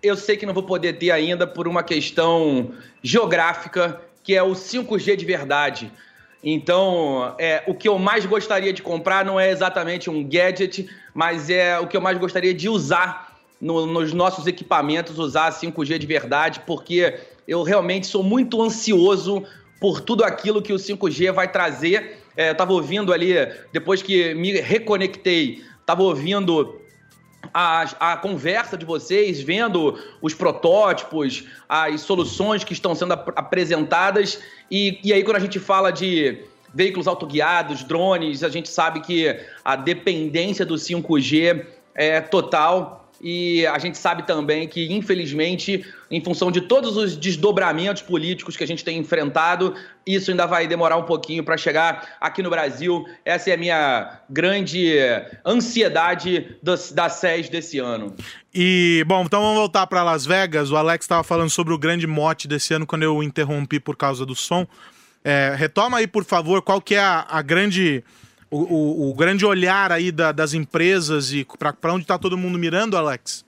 eu 0.02 0.16
sei 0.16 0.36
que 0.36 0.44
não 0.44 0.52
vou 0.52 0.62
poder 0.62 0.94
ter 0.94 1.10
ainda 1.10 1.46
por 1.46 1.66
uma 1.66 1.82
questão 1.82 2.72
geográfica, 3.02 4.00
que 4.22 4.34
é 4.34 4.42
o 4.42 4.52
5G 4.52 5.16
de 5.16 5.24
verdade. 5.24 5.92
Então, 6.42 7.34
é, 7.38 7.62
o 7.66 7.74
que 7.74 7.88
eu 7.88 7.98
mais 7.98 8.26
gostaria 8.26 8.72
de 8.72 8.82
comprar 8.82 9.24
não 9.24 9.40
é 9.40 9.50
exatamente 9.50 10.10
um 10.10 10.22
gadget, 10.22 10.86
mas 11.14 11.48
é 11.48 11.78
o 11.78 11.86
que 11.86 11.96
eu 11.96 12.00
mais 12.00 12.18
gostaria 12.18 12.52
de 12.52 12.68
usar 12.68 13.38
no, 13.60 13.86
nos 13.86 14.12
nossos 14.12 14.46
equipamentos, 14.46 15.18
usar 15.18 15.50
5G 15.50 15.96
de 15.96 16.06
verdade, 16.06 16.60
porque 16.66 17.20
eu 17.46 17.62
realmente 17.62 18.06
sou 18.06 18.22
muito 18.22 18.60
ansioso 18.60 19.44
por 19.80 20.00
tudo 20.00 20.24
aquilo 20.24 20.60
que 20.60 20.72
o 20.72 20.76
5G 20.76 21.32
vai 21.32 21.50
trazer. 21.50 22.18
É, 22.36 22.48
eu 22.48 22.52
estava 22.52 22.72
ouvindo 22.72 23.12
ali, 23.12 23.34
depois 23.72 24.02
que 24.02 24.34
me 24.34 24.52
reconectei, 24.60 25.62
estava 25.80 26.02
ouvindo 26.02 26.80
a, 27.52 28.12
a 28.12 28.16
conversa 28.16 28.76
de 28.76 28.84
vocês, 28.84 29.40
vendo 29.40 29.98
os 30.20 30.34
protótipos, 30.34 31.44
as 31.68 32.00
soluções 32.00 32.64
que 32.64 32.72
estão 32.72 32.94
sendo 32.94 33.12
ap 33.12 33.28
apresentadas. 33.36 34.40
E, 34.70 34.98
e 35.04 35.12
aí, 35.12 35.22
quando 35.22 35.36
a 35.36 35.40
gente 35.40 35.60
fala 35.60 35.90
de 35.90 36.44
veículos 36.74 37.06
autoguiados, 37.06 37.84
drones, 37.84 38.42
a 38.42 38.48
gente 38.48 38.68
sabe 38.68 39.00
que 39.00 39.34
a 39.64 39.76
dependência 39.76 40.66
do 40.66 40.74
5G 40.74 41.64
é 41.94 42.20
total. 42.20 43.02
E 43.26 43.64
a 43.68 43.78
gente 43.78 43.96
sabe 43.96 44.26
também 44.26 44.68
que, 44.68 44.92
infelizmente, 44.92 45.82
em 46.10 46.22
função 46.22 46.50
de 46.50 46.60
todos 46.60 46.96
os 46.96 47.16
desdobramentos 47.16 48.02
políticos 48.02 48.54
que 48.54 48.62
a 48.64 48.66
gente 48.66 48.84
tem 48.84 48.98
enfrentado, 48.98 49.74
isso 50.06 50.30
ainda 50.30 50.44
vai 50.46 50.66
demorar 50.66 50.98
um 50.98 51.04
pouquinho 51.04 51.42
para 51.42 51.56
chegar 51.56 52.16
aqui 52.20 52.42
no 52.42 52.50
Brasil. 52.50 53.06
Essa 53.24 53.50
é 53.50 53.54
a 53.54 53.56
minha 53.56 54.20
grande 54.28 54.98
ansiedade 55.46 56.56
da 56.62 57.08
SES 57.08 57.48
desse 57.48 57.78
ano. 57.78 58.14
E, 58.52 59.02
bom, 59.06 59.22
então 59.22 59.40
vamos 59.40 59.56
voltar 59.56 59.86
para 59.86 60.02
Las 60.02 60.26
Vegas. 60.26 60.70
O 60.70 60.76
Alex 60.76 61.04
estava 61.04 61.24
falando 61.24 61.50
sobre 61.50 61.72
o 61.72 61.78
grande 61.78 62.06
mote 62.06 62.46
desse 62.46 62.74
ano 62.74 62.86
quando 62.86 63.04
eu 63.04 63.22
interrompi 63.22 63.80
por 63.80 63.96
causa 63.96 64.26
do 64.26 64.34
som. 64.34 64.66
É, 65.24 65.54
retoma 65.56 65.98
aí, 65.98 66.06
por 66.06 66.24
favor, 66.24 66.60
qual 66.60 66.80
que 66.80 66.94
é 66.94 67.00
a, 67.00 67.26
a 67.28 67.40
grande 67.40 68.04
o, 68.50 69.08
o, 69.08 69.10
o 69.10 69.14
grande 69.14 69.44
olhar 69.44 69.90
aí 69.90 70.12
da, 70.12 70.30
das 70.30 70.54
empresas 70.54 71.32
e 71.32 71.46
para 71.58 71.92
onde 71.92 72.02
está 72.02 72.18
todo 72.18 72.38
mundo 72.38 72.58
mirando, 72.58 72.96
Alex? 72.96 73.44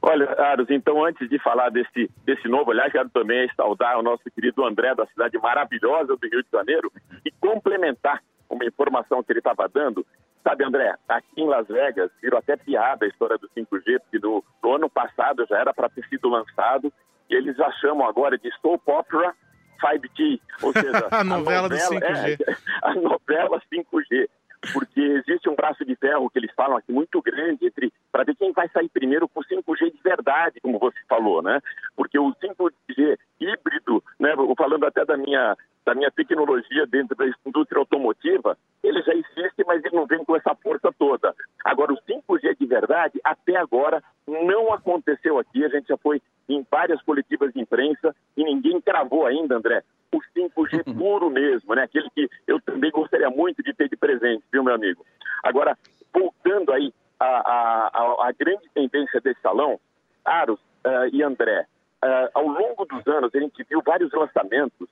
Olha, 0.00 0.30
Aros, 0.40 0.70
então 0.70 1.04
antes 1.04 1.28
de 1.28 1.38
falar 1.40 1.70
desse, 1.70 2.08
desse 2.24 2.46
novo 2.46 2.70
olhar, 2.70 2.90
quero 2.90 3.08
também 3.08 3.50
saudar 3.56 3.98
o 3.98 4.02
nosso 4.02 4.22
querido 4.32 4.64
André 4.64 4.94
da 4.94 5.06
cidade 5.06 5.36
maravilhosa 5.38 6.16
do 6.16 6.28
Rio 6.28 6.42
de 6.42 6.50
Janeiro 6.52 6.92
e 7.24 7.32
complementar 7.40 8.22
uma 8.48 8.64
informação 8.64 9.22
que 9.22 9.32
ele 9.32 9.40
estava 9.40 9.68
dando. 9.68 10.06
Sabe, 10.44 10.64
André, 10.64 10.94
aqui 11.08 11.40
em 11.42 11.48
Las 11.48 11.66
Vegas 11.66 12.10
virou 12.22 12.38
até 12.38 12.56
piada 12.56 13.04
a 13.04 13.08
história 13.08 13.36
do 13.36 13.48
5G, 13.48 13.98
porque 14.00 14.18
no, 14.22 14.44
no 14.62 14.74
ano 14.76 14.88
passado 14.88 15.44
já 15.48 15.58
era 15.58 15.74
para 15.74 15.88
ter 15.88 16.04
sido 16.08 16.28
lançado 16.28 16.92
e 17.28 17.34
eles 17.34 17.56
já 17.56 17.70
chamam 17.72 18.06
agora 18.06 18.38
de 18.38 18.48
soap 18.60 18.80
opera 18.86 19.34
5G, 19.80 20.40
ou 20.62 20.72
seja, 20.72 21.08
a, 21.10 21.24
novela 21.24 21.66
a, 21.66 21.68
novela 21.68 21.68
do 21.68 21.76
5G. 21.76 22.40
É, 22.46 22.56
a 22.82 22.94
novela 22.94 23.62
5G. 23.72 24.28
Porque 24.72 25.00
existe 25.00 25.48
um 25.48 25.54
braço 25.54 25.84
de 25.84 25.94
ferro 25.94 26.28
que 26.28 26.36
eles 26.36 26.50
falam 26.56 26.76
aqui 26.76 26.90
muito 26.90 27.22
grande 27.22 27.64
entre 27.64 27.92
para 28.10 28.24
ver 28.24 28.34
quem 28.34 28.52
vai 28.52 28.68
sair 28.70 28.88
primeiro 28.88 29.28
com 29.28 29.40
5G 29.40 29.92
de 29.92 30.02
verdade, 30.02 30.60
como 30.60 30.80
você 30.80 30.98
falou, 31.08 31.40
né? 31.40 31.60
Porque 31.94 32.18
o 32.18 32.34
5G 32.34 33.16
híbrido, 33.40 34.02
né, 34.18 34.34
falando 34.56 34.84
até 34.84 35.04
da 35.04 35.16
minha 35.16 35.56
da 35.88 35.94
minha 35.94 36.10
tecnologia 36.10 36.86
dentro 36.86 37.16
da 37.16 37.24
indústria 37.46 37.78
automotiva, 37.78 38.58
ele 38.84 39.00
já 39.00 39.14
existe, 39.14 39.64
mas 39.66 39.82
ele 39.82 39.96
não 39.96 40.06
vem 40.06 40.22
com 40.22 40.36
essa 40.36 40.54
força 40.56 40.92
toda. 40.98 41.34
Agora, 41.64 41.94
o 41.94 41.96
5G 41.96 42.58
de 42.60 42.66
verdade, 42.66 43.18
até 43.24 43.56
agora, 43.56 44.04
não 44.26 44.70
aconteceu 44.70 45.38
aqui. 45.38 45.64
A 45.64 45.68
gente 45.68 45.88
já 45.88 45.96
foi 45.96 46.20
em 46.46 46.62
várias 46.70 47.00
coletivas 47.00 47.54
de 47.54 47.60
imprensa 47.62 48.14
e 48.36 48.44
ninguém 48.44 48.82
cravou 48.82 49.24
ainda, 49.24 49.56
André, 49.56 49.82
o 50.12 50.18
5G 50.18 50.86
uhum. 50.86 50.92
puro 50.98 51.30
mesmo, 51.30 51.74
né? 51.74 51.84
Aquele 51.84 52.10
que 52.10 52.28
eu 52.46 52.60
também 52.60 52.90
gostaria 52.90 53.30
muito 53.30 53.62
de 53.62 53.72
ter 53.72 53.88
de 53.88 53.96
presente, 53.96 54.44
viu, 54.52 54.62
meu 54.62 54.74
amigo? 54.74 55.06
Agora, 55.42 55.74
voltando 56.12 56.70
aí 56.70 56.92
à, 57.18 57.26
à, 57.26 58.28
à 58.28 58.32
grande 58.38 58.68
tendência 58.74 59.22
desse 59.22 59.40
salão, 59.40 59.80
Aros 60.22 60.60
uh, 60.84 61.08
e 61.10 61.22
André, 61.22 61.66
uh, 62.04 62.28
ao 62.34 62.46
longo 62.46 62.84
dos 62.84 63.06
anos 63.06 63.34
a 63.34 63.40
gente 63.40 63.64
viu 63.64 63.80
vários 63.82 64.12
lançamentos 64.12 64.86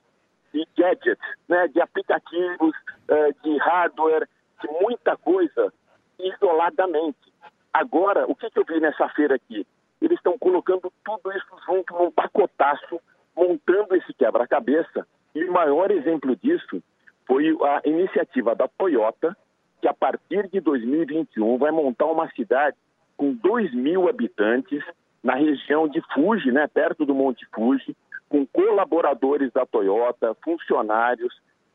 de 0.53 0.65
gadgets, 0.77 1.17
né, 1.47 1.67
de 1.67 1.81
aplicativos, 1.81 2.75
uh, 3.09 3.43
de 3.43 3.57
hardware, 3.57 4.27
de 4.61 4.67
muita 4.81 5.15
coisa 5.17 5.73
isoladamente. 6.19 7.33
Agora, 7.73 8.25
o 8.27 8.35
que 8.35 8.47
eu 8.55 8.65
vi 8.65 8.79
nessa 8.79 9.07
feira 9.09 9.35
aqui? 9.35 9.65
Eles 10.01 10.17
estão 10.17 10.37
colocando 10.37 10.91
tudo 11.03 11.31
isso 11.31 11.57
junto 11.65 11.93
num 11.93 12.11
pacotaço, 12.11 12.99
montando 13.35 13.95
esse 13.95 14.13
quebra-cabeça. 14.13 15.07
E 15.35 15.43
o 15.43 15.53
maior 15.53 15.91
exemplo 15.91 16.35
disso 16.35 16.81
foi 17.25 17.55
a 17.61 17.81
iniciativa 17.85 18.55
da 18.55 18.67
Toyota, 18.67 19.35
que 19.81 19.87
a 19.87 19.93
partir 19.93 20.47
de 20.49 20.59
2021 20.59 21.57
vai 21.57 21.71
montar 21.71 22.05
uma 22.05 22.29
cidade 22.31 22.77
com 23.15 23.33
2 23.33 23.73
mil 23.73 24.07
habitantes 24.07 24.83
na 25.23 25.35
região 25.35 25.87
de 25.87 26.01
Fuji, 26.13 26.51
né, 26.51 26.67
perto 26.67 27.05
do 27.05 27.13
Monte 27.13 27.45
Fuji, 27.53 27.95
com 28.29 28.45
colaboradores 28.47 29.51
da 29.53 29.65
Toyota, 29.65 30.35
funcionários, 30.43 31.33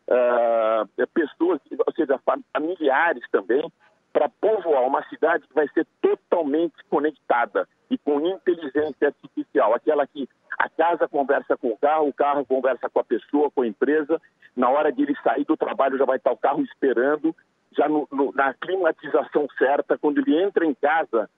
uh, 0.09 1.07
pessoas, 1.15 1.61
ou 1.71 1.93
seja, 1.95 2.21
familiares 2.53 3.25
também, 3.31 3.71
para 4.13 4.29
povoar 4.29 4.83
uma 4.83 5.03
cidade 5.09 5.47
que 5.47 5.55
vai 5.55 5.67
ser 5.69 5.87
totalmente 6.01 6.75
conectada 6.91 7.67
e 7.91 7.97
com 7.97 8.21
inteligência 8.21 9.09
artificial, 9.09 9.75
aquela 9.75 10.07
que 10.07 10.29
a 10.59 10.69
casa 10.69 11.09
conversa 11.09 11.57
com 11.57 11.69
o 11.69 11.79
carro, 11.79 12.09
o 12.09 12.13
carro 12.13 12.45
conversa 12.45 12.89
com 12.91 13.01
a 13.01 13.05
pessoa, 13.05 13.51
com 13.51 13.63
a 13.63 13.67
empresa, 13.67 14.21
na 14.55 14.69
hora 14.69 14.93
de 14.93 15.03
ele 15.03 15.17
sair 15.23 15.45
do 15.45 15.57
trabalho 15.57 15.97
já 15.97 16.05
vai 16.05 16.19
estar 16.19 16.31
o 16.31 16.37
carro 16.37 16.63
esperando, 16.63 17.35
já 17.77 17.89
no, 17.89 18.07
no, 18.13 18.33
na 18.33 18.53
climatização 18.55 19.49
certa, 19.59 19.97
quando 19.97 20.19
ele 20.19 20.43
entra 20.43 20.67
em 20.67 20.75
casa, 20.75 21.29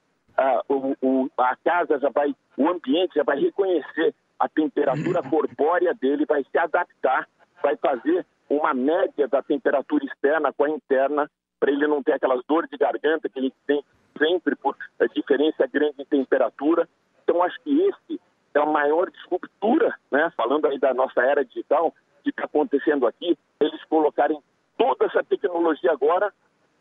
o, 0.69 0.97
o, 1.01 1.31
a 1.39 1.57
casa 1.57 1.99
já 2.01 2.11
vai, 2.11 2.35
o 2.57 2.69
ambiente 2.69 3.15
já 3.15 3.23
vai 3.23 3.39
reconhecer 3.39 4.15
a 4.45 4.49
temperatura 4.49 5.23
corpórea 5.29 5.95
dele 5.95 6.27
vai 6.27 6.45
se 6.45 6.59
adaptar, 6.59 7.27
vai 7.63 7.77
fazer 7.77 8.27
uma 8.49 8.75
média 8.75 9.27
da 9.27 9.43
temperatura 9.43 10.05
externa 10.05 10.53
com 10.53 10.65
a 10.65 10.71
interna, 10.71 11.31
para 11.59 11.73
ele 11.73 11.87
não 11.87 12.03
ter 12.03 12.13
aquelas 12.13 12.45
dores 12.47 12.69
de 12.69 12.77
garganta 12.77 13.29
que 13.29 13.39
ele 13.39 13.53
tem 13.67 13.83
sempre 14.19 14.55
por 14.55 14.77
diferença 15.15 15.67
grande 15.67 15.97
de 15.97 16.05
temperatura. 16.05 16.87
Então, 17.23 17.43
acho 17.43 17.59
que 17.63 17.81
esse 17.81 18.21
é 18.55 18.61
a 18.61 18.67
maior 18.67 19.11
disruptura, 19.11 19.95
né? 20.11 20.31
falando 20.37 20.67
aí 20.67 20.79
da 20.79 20.93
nossa 20.93 21.23
era 21.23 21.43
digital, 21.45 21.95
que 22.23 22.31
está 22.31 22.45
acontecendo 22.45 23.07
aqui, 23.07 23.37
eles 23.59 23.83
colocarem 23.85 24.39
toda 24.77 25.07
essa 25.07 25.25
tecnologia 25.25 25.93
agora 25.93 26.33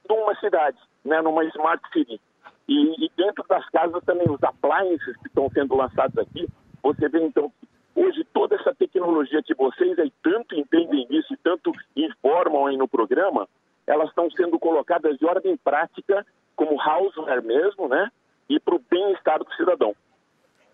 numa 0.08 0.36
cidade, 0.36 0.78
né? 1.06 1.22
numa 1.22 1.46
smart 1.46 1.82
city. 1.94 2.20
E, 2.68 3.06
e 3.06 3.12
dentro 3.16 3.46
das 3.48 3.68
casas 3.70 4.04
também, 4.04 4.30
os 4.30 4.44
appliances 4.44 5.16
que 5.18 5.28
estão 5.28 5.50
sendo 5.50 5.76
lançados 5.76 6.18
aqui, 6.18 6.48
você 6.84 7.08
vê 7.08 7.24
então 7.24 7.52
hoje 7.96 8.26
toda 8.34 8.56
essa 8.56 8.76
tecnologia 8.76 9.42
que 9.42 9.56
vocês 9.56 9.98
aí 9.98 10.12
tanto 10.22 10.56
entendem 10.56 11.08
disso 11.08 11.34
e 11.34 11.38
tanto 11.38 11.72
informam 11.96 12.68
aí 12.68 12.78
no 12.78 12.88
programa, 12.88 13.48
elas 13.88 14.10
estão 14.10 14.30
sendo 14.32 14.60
colocadas 14.60 15.18
de 15.18 15.26
ordem 15.26 15.58
prática 15.58 16.26
como 16.56 16.80
houseware 16.80 17.44
mesmo, 17.44 17.88
né? 17.88 18.12
E 18.50 18.60
para 18.60 18.76
o 18.76 18.82
bem-estar 18.90 19.40
do 19.40 19.54
cidadão. 19.56 19.96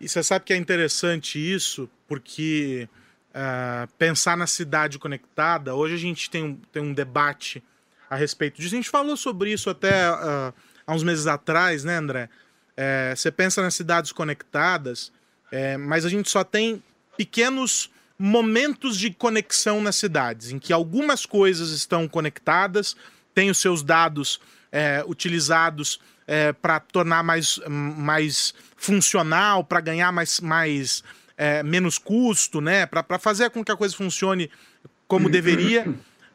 E 0.00 0.08
você 0.08 0.22
sabe 0.22 0.44
que 0.44 0.52
é 0.52 0.56
interessante 0.56 1.38
isso, 1.38 1.88
porque 2.08 2.88
uh, 3.30 3.88
pensar 3.98 4.36
na 4.36 4.46
cidade 4.46 4.98
conectada, 4.98 5.74
hoje 5.74 5.94
a 5.94 5.98
gente 5.98 6.30
tem 6.30 6.42
um, 6.42 6.56
tem 6.72 6.82
um 6.82 6.92
debate 6.92 7.62
a 8.08 8.16
respeito 8.16 8.56
disso. 8.56 8.74
A 8.74 8.78
gente 8.78 8.90
falou 8.90 9.16
sobre 9.16 9.52
isso 9.52 9.70
até 9.70 10.10
uh, 10.10 10.52
há 10.86 10.94
uns 10.94 11.02
meses 11.02 11.26
atrás, 11.26 11.84
né, 11.84 11.96
André? 11.96 12.28
É, 12.76 13.14
você 13.14 13.30
pensa 13.30 13.60
nas 13.60 13.74
cidades 13.74 14.10
conectadas, 14.10 15.12
é, 15.50 15.76
mas 15.76 16.04
a 16.04 16.08
gente 16.08 16.30
só 16.30 16.44
tem 16.44 16.82
pequenos 17.16 17.90
momentos 18.18 18.98
de 18.98 19.10
conexão 19.10 19.80
nas 19.80 19.96
cidades, 19.96 20.50
em 20.50 20.58
que 20.58 20.72
algumas 20.72 21.24
coisas 21.24 21.70
estão 21.70 22.06
conectadas, 22.06 22.94
têm 23.34 23.50
os 23.50 23.58
seus 23.58 23.82
dados 23.82 24.40
é, 24.70 25.02
utilizados 25.06 25.98
é, 26.26 26.52
para 26.52 26.78
tornar 26.80 27.22
mais, 27.22 27.58
mais 27.68 28.54
funcional, 28.76 29.64
para 29.64 29.80
ganhar 29.80 30.12
mais, 30.12 30.38
mais 30.40 31.02
é, 31.36 31.62
menos 31.62 31.98
custo, 31.98 32.60
né? 32.60 32.86
para 32.86 33.18
fazer 33.18 33.50
com 33.50 33.64
que 33.64 33.72
a 33.72 33.76
coisa 33.76 33.96
funcione 33.96 34.50
como 35.08 35.28
deveria. 35.30 35.86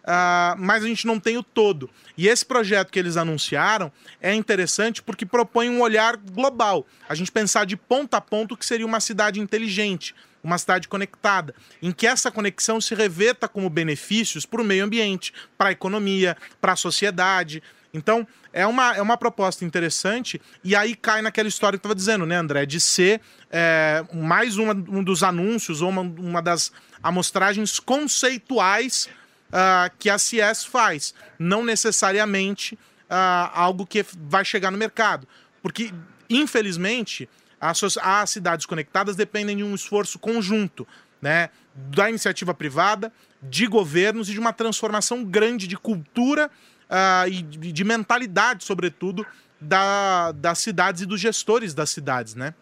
Uh, 0.05 0.55
mas 0.57 0.83
a 0.83 0.87
gente 0.87 1.05
não 1.05 1.19
tem 1.19 1.37
o 1.37 1.43
todo. 1.43 1.89
E 2.17 2.27
esse 2.27 2.45
projeto 2.45 2.91
que 2.91 2.99
eles 2.99 3.17
anunciaram 3.17 3.91
é 4.21 4.33
interessante 4.33 5.01
porque 5.01 5.25
propõe 5.25 5.69
um 5.69 5.81
olhar 5.81 6.15
global. 6.15 6.85
A 7.09 7.15
gente 7.15 7.31
pensar 7.31 7.65
de 7.65 7.75
ponta 7.75 8.17
a 8.17 8.21
ponta 8.21 8.53
o 8.53 8.57
que 8.57 8.65
seria 8.65 8.85
uma 8.85 8.99
cidade 8.99 9.39
inteligente, 9.39 10.15
uma 10.43 10.57
cidade 10.57 10.87
conectada, 10.87 11.55
em 11.81 11.91
que 11.91 12.05
essa 12.05 12.29
conexão 12.29 12.79
se 12.79 12.93
reveta 12.93 13.47
como 13.47 13.69
benefícios 13.69 14.45
para 14.45 14.61
o 14.61 14.65
meio 14.65 14.85
ambiente, 14.85 15.33
para 15.57 15.69
a 15.69 15.71
economia, 15.71 16.37
para 16.61 16.73
a 16.73 16.75
sociedade. 16.75 17.63
Então, 17.91 18.27
é 18.53 18.67
uma, 18.67 18.95
é 18.95 19.01
uma 19.01 19.17
proposta 19.17 19.65
interessante, 19.65 20.39
e 20.63 20.75
aí 20.75 20.95
cai 20.95 21.21
naquela 21.21 21.47
história 21.47 21.79
que 21.79 21.85
eu 21.85 21.91
estava 21.91 21.95
dizendo, 21.95 22.25
né, 22.25 22.35
André, 22.35 22.65
de 22.65 22.79
ser 22.79 23.21
é, 23.49 24.03
mais 24.13 24.57
uma, 24.57 24.73
um 24.73 25.03
dos 25.03 25.23
anúncios 25.23 25.81
ou 25.81 25.89
uma, 25.89 26.01
uma 26.01 26.41
das 26.41 26.71
amostragens 27.01 27.79
conceituais 27.79 29.09
uh, 29.55 29.89
que 29.97 30.09
a 30.09 30.17
CS 30.19 30.65
faz, 30.65 31.13
não 31.39 31.63
necessariamente 31.63 32.75
uh, 33.09 33.49
algo 33.53 33.85
que 33.85 34.05
vai 34.13 34.43
chegar 34.43 34.69
no 34.69 34.77
mercado. 34.77 35.25
Porque, 35.61 35.93
infelizmente, 36.29 37.29
as, 37.59 37.81
as 37.97 38.29
cidades 38.29 38.65
conectadas 38.65 39.15
dependem 39.15 39.57
de 39.57 39.63
um 39.63 39.73
esforço 39.73 40.19
conjunto, 40.19 40.85
né? 41.21 41.49
Da 41.73 42.09
iniciativa 42.09 42.53
privada, 42.53 43.11
de 43.41 43.65
governos 43.65 44.29
e 44.29 44.33
de 44.33 44.39
uma 44.39 44.53
transformação 44.53 45.23
grande 45.23 45.67
de 45.67 45.77
cultura 45.77 46.51
uh, 46.89 47.27
e 47.27 47.41
de 47.41 47.83
mentalidade, 47.83 48.63
sobretudo, 48.63 49.25
da, 49.59 50.31
das 50.33 50.59
cidades 50.59 51.01
e 51.01 51.05
dos 51.05 51.19
gestores 51.19 51.73
das 51.73 51.89
cidades, 51.89 52.35
né? 52.35 52.53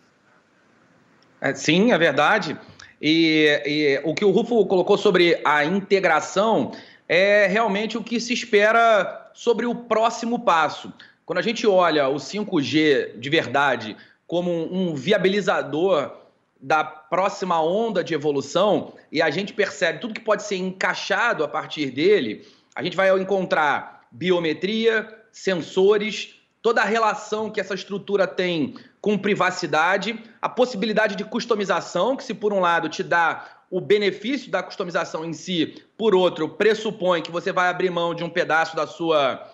É, 1.41 1.53
sim, 1.53 1.91
é 1.91 1.97
verdade. 1.97 2.57
E, 3.05 3.61
e, 3.65 4.01
o 4.05 4.15
que 4.15 4.23
o 4.23 4.31
Rufo 4.31 4.65
colocou 4.65 4.97
sobre 4.97 5.37
a 5.43 5.65
integração 5.65 6.71
é 7.05 7.47
realmente 7.47 7.97
o 7.97 8.03
que 8.03 8.17
se 8.17 8.31
espera 8.31 9.29
sobre 9.33 9.65
o 9.65 9.75
próximo 9.75 10.39
passo. 10.39 10.93
Quando 11.25 11.39
a 11.39 11.41
gente 11.41 11.67
olha 11.67 12.07
o 12.07 12.15
5G 12.15 13.19
de 13.19 13.29
verdade 13.29 13.97
como 14.25 14.73
um 14.73 14.95
viabilizador 14.95 16.15
da 16.61 16.85
próxima 16.85 17.61
onda 17.61 18.01
de 18.01 18.13
evolução 18.13 18.93
e 19.11 19.21
a 19.21 19.29
gente 19.29 19.51
percebe 19.51 19.99
tudo 19.99 20.13
que 20.13 20.21
pode 20.21 20.43
ser 20.43 20.55
encaixado 20.55 21.43
a 21.43 21.47
partir 21.47 21.91
dele, 21.91 22.47
a 22.73 22.81
gente 22.81 22.95
vai 22.95 23.09
encontrar 23.19 24.07
biometria, 24.09 25.13
sensores, 25.29 26.35
toda 26.61 26.81
a 26.81 26.85
relação 26.85 27.49
que 27.49 27.59
essa 27.59 27.73
estrutura 27.73 28.25
tem 28.25 28.75
com 29.03 29.17
privacidade, 29.17 30.17
a 30.41 30.47
possibilidade 30.47 31.17
de 31.17 31.25
customização, 31.25 32.15
que 32.15 32.23
se 32.23 32.33
por 32.33 32.53
um 32.53 32.61
lado 32.61 32.87
te 32.87 33.03
dá 33.03 33.45
o 33.69 33.81
benefício 33.81 34.49
da 34.49 34.63
customização 34.63 35.25
em 35.25 35.33
si, 35.33 35.83
por 35.97 36.15
outro, 36.15 36.47
pressupõe 36.47 37.21
que 37.21 37.29
você 37.29 37.51
vai 37.51 37.67
abrir 37.67 37.89
mão 37.89 38.15
de 38.15 38.23
um 38.23 38.29
pedaço 38.29 38.77
da 38.77 38.87
sua 38.87 39.45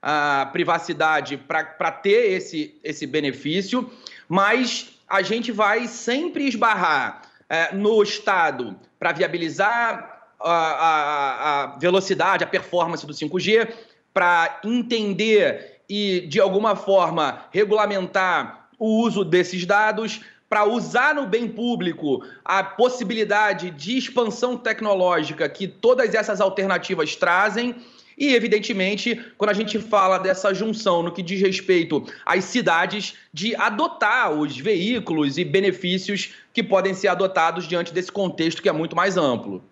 a, 0.00 0.48
privacidade 0.52 1.36
para 1.36 1.90
ter 1.90 2.30
esse, 2.30 2.78
esse 2.84 3.04
benefício, 3.04 3.90
mas 4.28 4.92
a 5.08 5.20
gente 5.20 5.50
vai 5.50 5.88
sempre 5.88 6.46
esbarrar 6.46 7.22
é, 7.48 7.74
no 7.74 8.00
Estado 8.04 8.78
para 9.00 9.10
viabilizar 9.10 10.28
a, 10.38 10.52
a, 10.52 11.62
a 11.64 11.66
velocidade, 11.76 12.44
a 12.44 12.46
performance 12.46 13.04
do 13.04 13.12
5G, 13.12 13.68
para 14.14 14.60
entender 14.62 15.80
e, 15.88 16.20
de 16.20 16.38
alguma 16.38 16.76
forma, 16.76 17.46
regulamentar 17.50 18.61
o 18.82 19.00
uso 19.00 19.24
desses 19.24 19.64
dados 19.64 20.20
para 20.48 20.64
usar 20.64 21.14
no 21.14 21.24
bem 21.24 21.48
público 21.48 22.26
a 22.44 22.64
possibilidade 22.64 23.70
de 23.70 23.96
expansão 23.96 24.56
tecnológica 24.56 25.48
que 25.48 25.68
todas 25.68 26.12
essas 26.14 26.40
alternativas 26.40 27.14
trazem. 27.14 27.76
E, 28.18 28.34
evidentemente, 28.34 29.24
quando 29.38 29.50
a 29.50 29.54
gente 29.54 29.78
fala 29.78 30.18
dessa 30.18 30.52
junção 30.52 31.00
no 31.00 31.12
que 31.12 31.22
diz 31.22 31.40
respeito 31.40 32.04
às 32.26 32.44
cidades, 32.44 33.14
de 33.32 33.54
adotar 33.54 34.32
os 34.32 34.58
veículos 34.58 35.38
e 35.38 35.44
benefícios 35.44 36.34
que 36.52 36.62
podem 36.62 36.92
ser 36.92 37.06
adotados 37.06 37.68
diante 37.68 37.94
desse 37.94 38.10
contexto 38.10 38.60
que 38.60 38.68
é 38.68 38.72
muito 38.72 38.96
mais 38.96 39.16
amplo. 39.16 39.62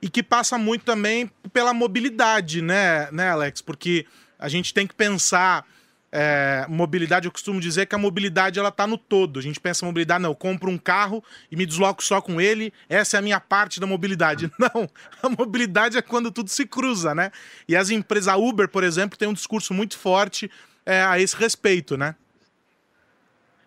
E 0.00 0.08
que 0.08 0.22
passa 0.22 0.56
muito 0.56 0.84
também 0.84 1.28
pela 1.52 1.74
mobilidade, 1.74 2.62
né, 2.62 3.08
né 3.10 3.30
Alex? 3.30 3.60
Porque 3.60 4.06
a 4.38 4.48
gente 4.48 4.72
tem 4.72 4.86
que 4.86 4.94
pensar 4.94 5.66
é, 6.12 6.66
mobilidade, 6.68 7.26
eu 7.26 7.32
costumo 7.32 7.58
dizer 7.58 7.86
que 7.86 7.94
a 7.94 7.98
mobilidade 7.98 8.58
ela 8.58 8.70
tá 8.70 8.86
no 8.86 8.98
todo. 8.98 9.38
A 9.38 9.42
gente 9.42 9.58
pensa 9.58 9.86
mobilidade, 9.86 10.22
não, 10.22 10.30
eu 10.30 10.36
compro 10.36 10.70
um 10.70 10.76
carro 10.76 11.24
e 11.50 11.56
me 11.56 11.64
desloco 11.64 12.04
só 12.04 12.20
com 12.20 12.38
ele, 12.38 12.72
essa 12.88 13.16
é 13.16 13.18
a 13.18 13.22
minha 13.22 13.40
parte 13.40 13.80
da 13.80 13.86
mobilidade. 13.86 14.50
Não, 14.58 14.88
a 15.22 15.28
mobilidade 15.28 15.96
é 15.96 16.02
quando 16.02 16.30
tudo 16.30 16.48
se 16.48 16.66
cruza, 16.66 17.14
né? 17.14 17.30
E 17.66 17.74
as 17.74 17.90
empresas, 17.90 18.28
a 18.28 18.36
Uber, 18.36 18.68
por 18.68 18.84
exemplo, 18.84 19.18
tem 19.18 19.26
um 19.26 19.32
discurso 19.32 19.72
muito 19.72 19.98
forte 19.98 20.50
é, 20.84 21.02
a 21.02 21.18
esse 21.18 21.34
respeito, 21.36 21.96
né? 21.96 22.14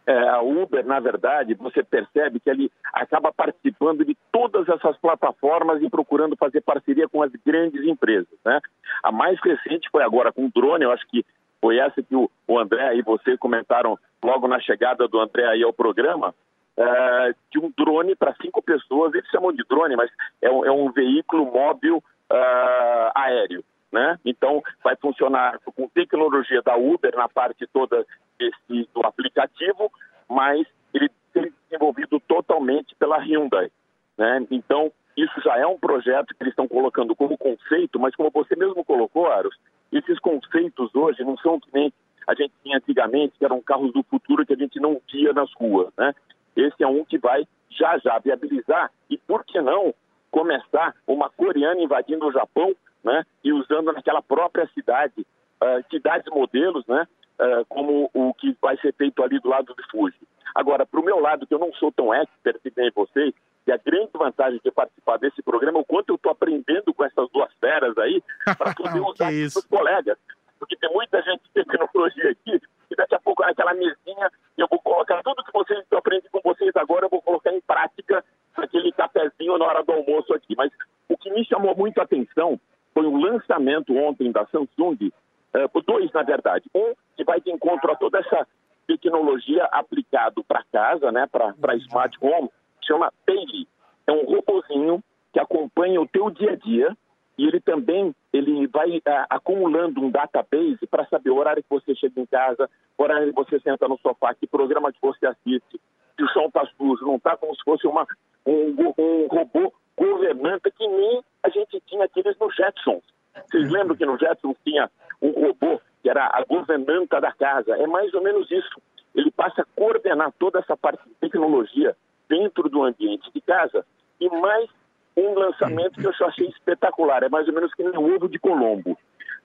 É, 0.08 0.30
a 0.30 0.42
Uber, 0.42 0.86
na 0.86 1.00
verdade, 1.00 1.56
você 1.56 1.84
percebe 1.84 2.40
que 2.40 2.50
ele 2.50 2.72
acaba 2.94 3.34
participando 3.34 4.06
de 4.06 4.16
todas 4.32 4.70
essas 4.70 4.96
plataformas 4.98 5.82
e 5.82 5.90
procurando 5.90 6.38
fazer 6.38 6.62
parceria 6.62 7.10
com 7.10 7.24
as 7.24 7.32
grandes 7.44 7.84
empresas. 7.84 8.38
Né? 8.46 8.60
A 9.04 9.12
mais 9.12 9.40
recente 9.42 9.90
foi 9.92 10.04
agora 10.04 10.32
com 10.32 10.46
o 10.46 10.52
drone, 10.54 10.84
eu 10.84 10.92
acho 10.92 11.08
que 11.08 11.26
foi 11.66 11.80
essa 11.80 12.04
que 12.04 12.16
o, 12.16 12.30
André 12.60 12.96
e 12.96 13.02
você 13.02 13.36
comentaram 13.38 13.98
logo 14.24 14.48
na 14.48 14.60
chegada 14.60 15.08
do 15.08 15.20
André 15.20 15.48
aí 15.48 15.64
ao 15.64 15.74
programa, 15.74 16.32
é, 16.78 17.34
de 17.52 17.58
um 17.58 17.74
drone 17.76 18.16
para 18.16 18.36
cinco 18.40 18.62
pessoas, 18.62 19.16
eles 19.16 19.28
chamam 19.32 19.52
de 19.52 19.64
drone, 19.68 19.96
mas 19.96 20.12
é 20.44 20.52
um, 20.52 20.64
é 20.64 20.72
um 20.72 20.92
veículo 20.92 21.44
móvel 21.52 21.98
uh, 21.98 23.12
aéreo. 23.16 23.64
Né? 23.92 24.20
Então, 24.24 24.62
vai 24.84 24.96
funcionar 24.96 25.58
com 25.76 25.90
tecnologia 25.90 26.62
da 26.62 26.76
Uber 26.76 27.16
na 27.16 27.28
parte 27.28 27.66
toda 27.74 28.06
desse, 28.38 28.88
do 28.94 29.04
aplicativo, 29.04 29.92
mas 30.30 30.68
ele 30.94 31.10
tem 31.34 31.52
desenvolvido 31.64 32.20
totalmente 32.28 32.94
pela 32.94 33.18
Hyundai. 33.18 33.72
Né? 34.16 34.46
Então, 34.52 34.92
isso 35.18 35.42
já 35.42 35.58
é 35.58 35.66
um 35.66 35.80
projeto 35.80 36.36
que 36.36 36.44
eles 36.44 36.52
estão 36.52 36.68
colocando 36.68 37.16
como 37.16 37.36
conceito, 37.40 38.00
mas 38.00 38.16
como 38.16 38.30
você 38.30 38.56
mesmo 38.56 38.86
colocou, 38.86 39.32
Aros, 39.32 39.58
esses 39.92 40.20
conceitos 40.20 40.94
hoje 40.94 41.24
não 41.24 41.38
são 41.38 41.60
que 41.60 41.70
nem 41.74 41.94
a 42.28 42.34
gente 42.34 42.54
tinha 42.64 42.78
antigamente, 42.78 43.38
que 43.38 43.46
eram 43.46 43.62
carros 43.62 43.94
do 43.94 44.04
futuro 44.04 44.46
que 44.46 44.54
a 44.54 44.58
gente 44.58 44.80
não 44.80 45.00
via 45.12 45.32
nas 45.34 45.52
ruas, 45.54 45.90
né? 45.98 46.14
Esse 46.56 46.84
é 46.84 46.88
um 46.88 47.06
que 47.06 47.18
vai 47.18 47.48
já 47.70 47.98
já 47.98 48.18
viabilizar 48.20 48.92
e 49.10 49.18
por 49.18 49.44
que 49.46 49.60
não 49.62 49.94
começar 50.32 50.96
uma 51.06 51.30
coreana 51.30 51.82
invadindo 51.82 52.26
o 52.26 52.32
Japão, 52.32 52.76
né? 53.04 53.24
E 53.44 53.54
usando 53.54 53.92
naquela 53.92 54.22
própria 54.22 54.68
cidade 54.74 55.22
uh, 55.22 55.86
cidades 55.90 56.28
modelos, 56.34 56.86
né? 56.88 57.08
Uh, 57.40 57.66
como 57.68 58.10
o 58.14 58.34
que 58.34 58.56
vai 58.62 58.78
ser 58.78 58.94
feito 58.94 59.22
ali 59.22 59.40
do 59.40 59.50
lado 59.50 59.76
de 59.76 59.92
Fuji. 59.92 60.18
Agora, 60.56 60.86
para 60.86 61.00
o 61.00 61.04
meu 61.04 61.20
lado, 61.20 61.46
que 61.46 61.54
eu 61.54 61.60
não 61.60 61.74
sou 61.74 61.92
tão 61.92 62.14
expert 62.14 62.62
que 62.62 62.72
nem 62.78 62.90
vocês, 62.96 63.34
e 63.68 63.72
a 63.72 63.78
grande 63.78 64.12
vantagem 64.14 64.60
de 64.64 64.72
participar 64.72 65.18
desse 65.18 65.42
programa 65.42 65.80
é 65.80 65.82
o 65.82 65.86
quanto 65.86 66.10
eu 66.10 66.16
estou 66.16 66.32
aprendendo 66.32 66.94
com 66.94 67.04
essas 67.04 67.30
duas 67.32 67.52
feras 67.56 67.98
aí, 67.98 68.22
para 68.58 68.74
poder 68.76 69.00
usar 69.00 69.32
com 69.32 69.60
os 69.60 69.66
colegas. 69.66 70.18
Porque 70.60 70.76
tem 70.78 70.92
muita 70.94 71.22
gente 71.22 71.42
de 71.44 71.52
tecnologia 71.52 72.32
aqui, 72.32 72.62
e 72.90 72.96
daqui 72.96 73.16
a 73.16 73.20
pouco 73.20 73.44
naquela 73.44 73.74
mesinha 73.74 74.32
eu 74.58 74.68
vou 74.70 74.80
colocar 74.80 75.22
tudo 75.24 75.44
que 75.44 75.52
vocês 75.52 75.80
que 75.88 75.94
eu 75.94 76.00
aprendi 76.00 76.30
com 76.30 76.40
vocês 76.42 76.72
agora, 76.76 77.06
eu 77.06 77.10
vou 77.10 77.22
colocar 77.22 77.52
em 77.52 77.62
prática 77.62 78.24
naquele 78.58 78.92
cafezinho 78.92 79.58
na 79.58 79.66
hora 79.66 79.84
do 79.84 79.92
almoço 79.92 80.34
aqui. 80.34 80.56
Mas 80.56 80.72
o 81.10 81.18
que 81.18 81.32
me 81.32 81.44
chamou 81.46 81.76
muito 81.76 82.00
a 82.00 82.04
atenção 82.04 82.60
foi 82.94 83.06
o 83.06 83.18
lançamento 83.18 83.96
ontem 83.98 84.32
da 84.32 84.46
Samsung, 84.48 85.12
uh, 85.54 85.82
dois 85.82 86.12
na 86.14 86.24
verdade. 86.24 86.70
Um 86.74 86.94
que 87.18 87.24
vai 87.24 87.42
de 87.42 87.52
encontro 87.52 87.92
a 87.92 87.96
toda 87.96 88.20
essa 88.20 88.48
tecnologia 88.88 89.66
aplicado 89.66 90.44
para 90.44 90.64
casa, 90.72 91.12
né, 91.12 91.28
para 91.28 91.76
smart 91.76 92.18
home, 92.22 92.50
chama 92.86 93.12
Bailey. 93.26 93.68
É 94.08 94.12
um 94.12 94.26
robozinho 94.26 95.04
que 95.34 95.40
acompanha 95.40 96.02
o 96.02 96.08
teu 96.08 96.30
dia 96.30 96.52
a 96.52 96.56
dia 96.56 96.98
e 97.38 97.46
ele 97.46 97.60
também 97.60 98.16
ele 98.32 98.68
vai 98.68 98.98
uh, 98.98 99.26
acumulando 99.30 100.02
um 100.02 100.10
database 100.10 100.86
para 100.90 101.06
saber 101.08 101.30
o 101.30 101.38
horário 101.38 101.64
que 101.64 101.70
você 101.70 101.96
chega 101.96 102.20
em 102.20 102.26
casa, 102.26 102.70
o 102.98 103.04
horário 103.04 103.28
que 103.28 103.34
você 103.34 103.60
senta 103.60 103.88
no 103.88 103.98
sofá, 104.00 104.34
que 104.34 104.48
programa 104.48 104.92
que 104.92 105.02
você 105.02 105.26
assiste, 105.26 105.80
se 106.16 106.24
o 106.24 106.28
chão 106.30 106.46
está 106.46 106.66
sujo, 106.78 107.06
não 107.06 107.16
está 107.16 107.36
como 107.36 107.56
se 107.56 107.64
fosse 107.64 107.86
uma, 107.88 108.08
um, 108.46 108.76
um 108.98 109.28
robô 109.28 109.74
governanta 109.98 110.72
que 110.72 110.88
nem 110.88 111.22
a 111.44 111.50
gente 111.50 111.82
tinha 111.88 112.06
aqueles 112.06 112.38
no 112.40 112.50
Jetsons. 112.52 113.04
Vocês 113.50 113.70
lembram 113.70 113.96
que 113.96 114.06
no 114.06 114.18
Jetsons 114.18 114.56
tinha 114.64 114.90
um 115.22 115.32
robô 115.32 115.82
que 116.02 116.10
era 116.10 116.26
a 116.26 116.44
governanta 116.46 117.20
da 117.20 117.32
casa? 117.34 117.76
É 117.76 117.88
mais 117.88 118.14
ou 118.14 118.22
menos 118.22 118.50
isso. 118.50 118.82
Ele 119.14 119.32
passa 119.32 119.62
a 119.62 119.66
coordenar 119.76 120.32
toda 120.40 120.60
essa 120.60 120.76
parte 120.78 121.04
de 121.06 121.16
tecnologia 121.16 121.96
dentro 122.30 122.70
do 122.70 122.84
ambiente 122.84 123.32
de 123.34 123.42
casa. 123.42 123.86
E 124.20 124.30
mais 124.30 124.70
um 125.18 125.34
lançamento 125.34 126.00
que 126.00 126.06
eu 126.06 126.28
achei 126.28 126.48
espetacular, 126.48 127.24
é 127.24 127.30
mais 127.30 127.48
ou 127.48 127.54
menos 127.54 127.74
que 127.74 127.84
o 127.84 128.16
ovo 128.16 128.28
de 128.28 128.38
Colombo. 128.38 128.98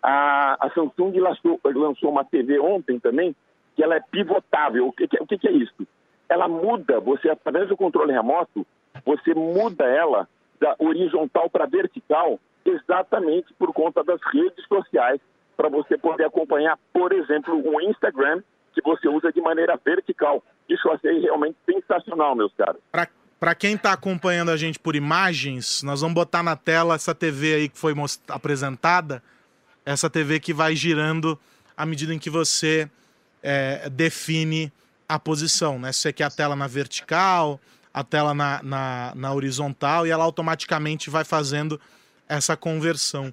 A, 0.03 0.67
a 0.67 0.71
Samsung 0.71 1.19
lançou, 1.19 1.61
lançou, 1.65 2.11
uma 2.11 2.25
TV 2.25 2.59
ontem 2.59 2.99
também, 2.99 3.37
que 3.77 3.83
ela 3.83 3.97
é 3.97 4.01
pivotável. 4.01 4.89
O 4.89 4.93
que, 4.93 5.05
o 5.21 5.27
que, 5.27 5.39
que 5.39 5.49
é 5.49 5.53
isso? 5.53 5.87
Ela 6.29 6.49
muda, 6.49 7.01
você 7.01 7.29
através 7.29 7.69
do 7.69 7.77
controle 7.77 8.13
remoto, 8.13 8.67
você 9.05 9.35
muda 9.35 9.85
ela 9.85 10.29
da 10.61 10.75
horizontal 10.79 11.49
para 11.49 11.67
vertical, 11.67 12.39
exatamente 12.65 13.53
por 13.55 13.73
conta 13.73 14.03
das 14.03 14.21
redes 14.33 14.65
sociais, 14.67 15.21
para 15.57 15.69
você 15.69 15.97
poder 15.99 16.25
acompanhar, 16.25 16.79
por 16.93 17.13
exemplo, 17.13 17.55
o 17.55 17.81
Instagram, 17.81 18.43
que 18.73 18.81
você 18.83 19.09
usa 19.09 19.33
de 19.33 19.41
maneira 19.41 19.79
vertical. 19.85 20.43
Isso 20.69 20.87
eu 20.89 20.93
achei 20.93 21.19
realmente 21.19 21.57
sensacional, 21.91 22.37
meus 22.37 22.53
caros. 22.55 22.81
Para 23.39 23.55
quem 23.55 23.75
está 23.75 23.93
acompanhando 23.93 24.51
a 24.51 24.57
gente 24.57 24.79
por 24.79 24.95
imagens, 24.95 25.83
nós 25.83 26.03
vamos 26.03 26.15
botar 26.15 26.43
na 26.43 26.57
tela 26.57 26.95
essa 26.95 27.15
TV 27.15 27.55
aí 27.55 27.69
que 27.69 27.79
foi 27.79 27.95
apresentada, 28.29 29.23
essa 29.85 30.11
TV 30.11 30.39
que 30.39 30.53
vai 30.53 30.77
girando 30.77 31.39
à 31.77 31.87
medida 31.87 32.15
em 32.15 32.19
que 32.19 32.29
você 32.29 32.89
é, 33.43 33.89
define 33.89 34.71
a 35.09 35.19
posição, 35.19 35.79
né? 35.79 35.91
Se 35.91 36.01
você 36.01 36.13
quer 36.13 36.25
a 36.25 36.31
tela 36.31 36.55
na 36.55 36.67
vertical, 36.67 37.59
a 37.93 38.05
tela 38.05 38.35
na, 38.35 38.63
na, 38.63 39.13
na 39.17 39.33
horizontal, 39.33 40.07
e 40.07 40.11
ela 40.11 40.23
automaticamente 40.23 41.09
vai 41.09 41.25
fazendo 41.25 41.81
essa 42.29 42.57
conversão. 42.57 43.33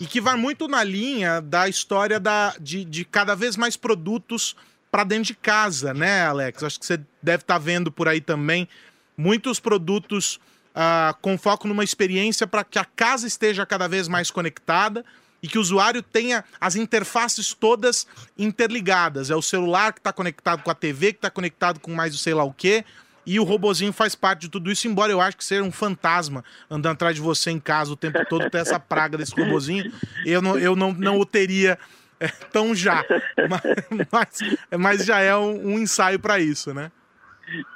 E 0.00 0.06
que 0.06 0.20
vai 0.20 0.34
muito 0.34 0.66
na 0.66 0.82
linha 0.82 1.40
da 1.40 1.68
história 1.68 2.18
da, 2.18 2.54
de, 2.60 2.84
de 2.84 3.04
cada 3.04 3.36
vez 3.36 3.56
mais 3.56 3.76
produtos 3.76 4.56
para 4.94 5.02
dentro 5.02 5.24
de 5.24 5.34
casa, 5.34 5.92
né, 5.92 6.24
Alex? 6.24 6.62
Acho 6.62 6.78
que 6.78 6.86
você 6.86 6.98
deve 7.20 7.42
estar 7.42 7.54
tá 7.54 7.58
vendo 7.58 7.90
por 7.90 8.06
aí 8.06 8.20
também 8.20 8.68
muitos 9.16 9.58
produtos 9.58 10.36
uh, 10.70 11.12
com 11.20 11.36
foco 11.36 11.66
numa 11.66 11.82
experiência 11.82 12.46
para 12.46 12.62
que 12.62 12.78
a 12.78 12.84
casa 12.84 13.26
esteja 13.26 13.66
cada 13.66 13.88
vez 13.88 14.06
mais 14.06 14.30
conectada 14.30 15.04
e 15.42 15.48
que 15.48 15.58
o 15.58 15.60
usuário 15.60 16.00
tenha 16.00 16.44
as 16.60 16.76
interfaces 16.76 17.52
todas 17.52 18.06
interligadas. 18.38 19.32
É 19.32 19.34
o 19.34 19.42
celular 19.42 19.92
que 19.92 19.98
está 19.98 20.12
conectado 20.12 20.62
com 20.62 20.70
a 20.70 20.74
TV, 20.76 21.12
que 21.12 21.18
está 21.18 21.28
conectado 21.28 21.80
com 21.80 21.92
mais 21.92 22.14
o 22.14 22.18
sei 22.18 22.32
lá 22.32 22.44
o 22.44 22.52
quê. 22.52 22.84
E 23.26 23.40
o 23.40 23.42
robozinho 23.42 23.92
faz 23.92 24.14
parte 24.14 24.42
de 24.42 24.48
tudo 24.48 24.70
isso, 24.70 24.86
embora 24.86 25.10
eu 25.10 25.20
acho 25.20 25.36
que 25.36 25.44
seja 25.44 25.64
um 25.64 25.72
fantasma 25.72 26.44
andando 26.70 26.92
atrás 26.92 27.16
de 27.16 27.20
você 27.20 27.50
em 27.50 27.58
casa 27.58 27.90
o 27.90 27.96
tempo 27.96 28.24
todo, 28.28 28.48
ter 28.48 28.58
essa 28.58 28.78
praga 28.78 29.18
desse 29.18 29.34
robozinho, 29.34 29.92
eu 30.24 30.40
não, 30.40 30.56
eu 30.56 30.76
não, 30.76 30.92
não 30.92 31.18
o 31.18 31.26
teria 31.26 31.76
é, 32.20 32.28
tão 32.52 32.74
já. 32.74 33.04
Mas, 34.10 34.40
mas, 34.78 35.04
já 35.04 35.20
é 35.20 35.36
um, 35.36 35.74
um 35.74 35.78
ensaio 35.78 36.18
para 36.18 36.38
isso, 36.38 36.72
né? 36.72 36.90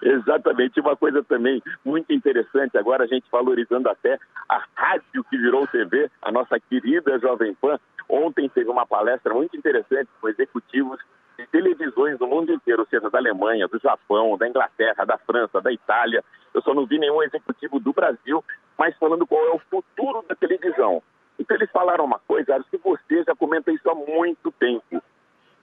Exatamente. 0.02 0.80
Uma 0.80 0.96
coisa 0.96 1.22
também 1.22 1.62
muito 1.84 2.12
interessante, 2.12 2.78
agora 2.78 3.04
a 3.04 3.06
gente 3.06 3.26
valorizando 3.30 3.88
até 3.88 4.18
a 4.48 4.64
rádio 4.74 5.24
que 5.24 5.36
virou 5.36 5.66
TV, 5.66 6.10
a 6.22 6.32
nossa 6.32 6.58
querida 6.58 7.18
Jovem 7.18 7.54
Pan. 7.54 7.78
Ontem 8.08 8.48
teve 8.48 8.70
uma 8.70 8.86
palestra 8.86 9.34
muito 9.34 9.56
interessante 9.56 10.08
com 10.20 10.28
executivos 10.28 10.98
de 11.38 11.46
televisões 11.48 12.18
do 12.18 12.26
mundo 12.26 12.52
inteiro, 12.52 12.80
ou 12.80 12.88
seja, 12.88 13.10
da 13.10 13.18
Alemanha, 13.18 13.68
do 13.68 13.78
Japão, 13.78 14.36
da 14.38 14.48
Inglaterra, 14.48 15.04
da 15.04 15.18
França, 15.18 15.60
da 15.60 15.72
Itália. 15.72 16.24
Eu 16.54 16.62
só 16.62 16.74
não 16.74 16.86
vi 16.86 16.98
nenhum 16.98 17.22
executivo 17.22 17.78
do 17.78 17.92
Brasil, 17.92 18.42
mas 18.76 18.96
falando 18.96 19.26
qual 19.26 19.44
é 19.46 19.50
o 19.50 19.60
futuro 19.70 20.24
da 20.26 20.34
televisão. 20.34 21.02
Então 21.38 21.56
eles 21.56 21.70
falaram 21.70 22.04
uma 22.04 22.18
coisa, 22.18 22.62
que 22.70 22.78
você 22.78 23.22
já 23.24 23.34
comenta 23.34 23.70
isso 23.70 23.88
há 23.88 23.94
muito 23.94 24.50
tempo. 24.52 25.02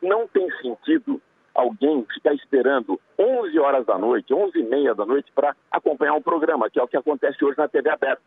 Não 0.02 0.28
tem 0.28 0.50
sentido 0.62 1.22
alguém 1.54 2.06
ficar 2.14 2.34
esperando 2.34 3.00
11 3.18 3.58
horas 3.60 3.86
da 3.86 3.98
noite, 3.98 4.34
11 4.34 4.60
e 4.60 4.64
meia 4.64 4.94
da 4.94 5.06
noite 5.06 5.32
para 5.34 5.56
acompanhar 5.72 6.14
um 6.14 6.22
programa, 6.22 6.70
que 6.70 6.80
é 6.80 6.84
o 6.84 6.88
que 6.88 6.98
acontece 6.98 7.44
hoje 7.44 7.58
na 7.58 7.68
TV 7.68 7.90
aberta. 7.90 8.22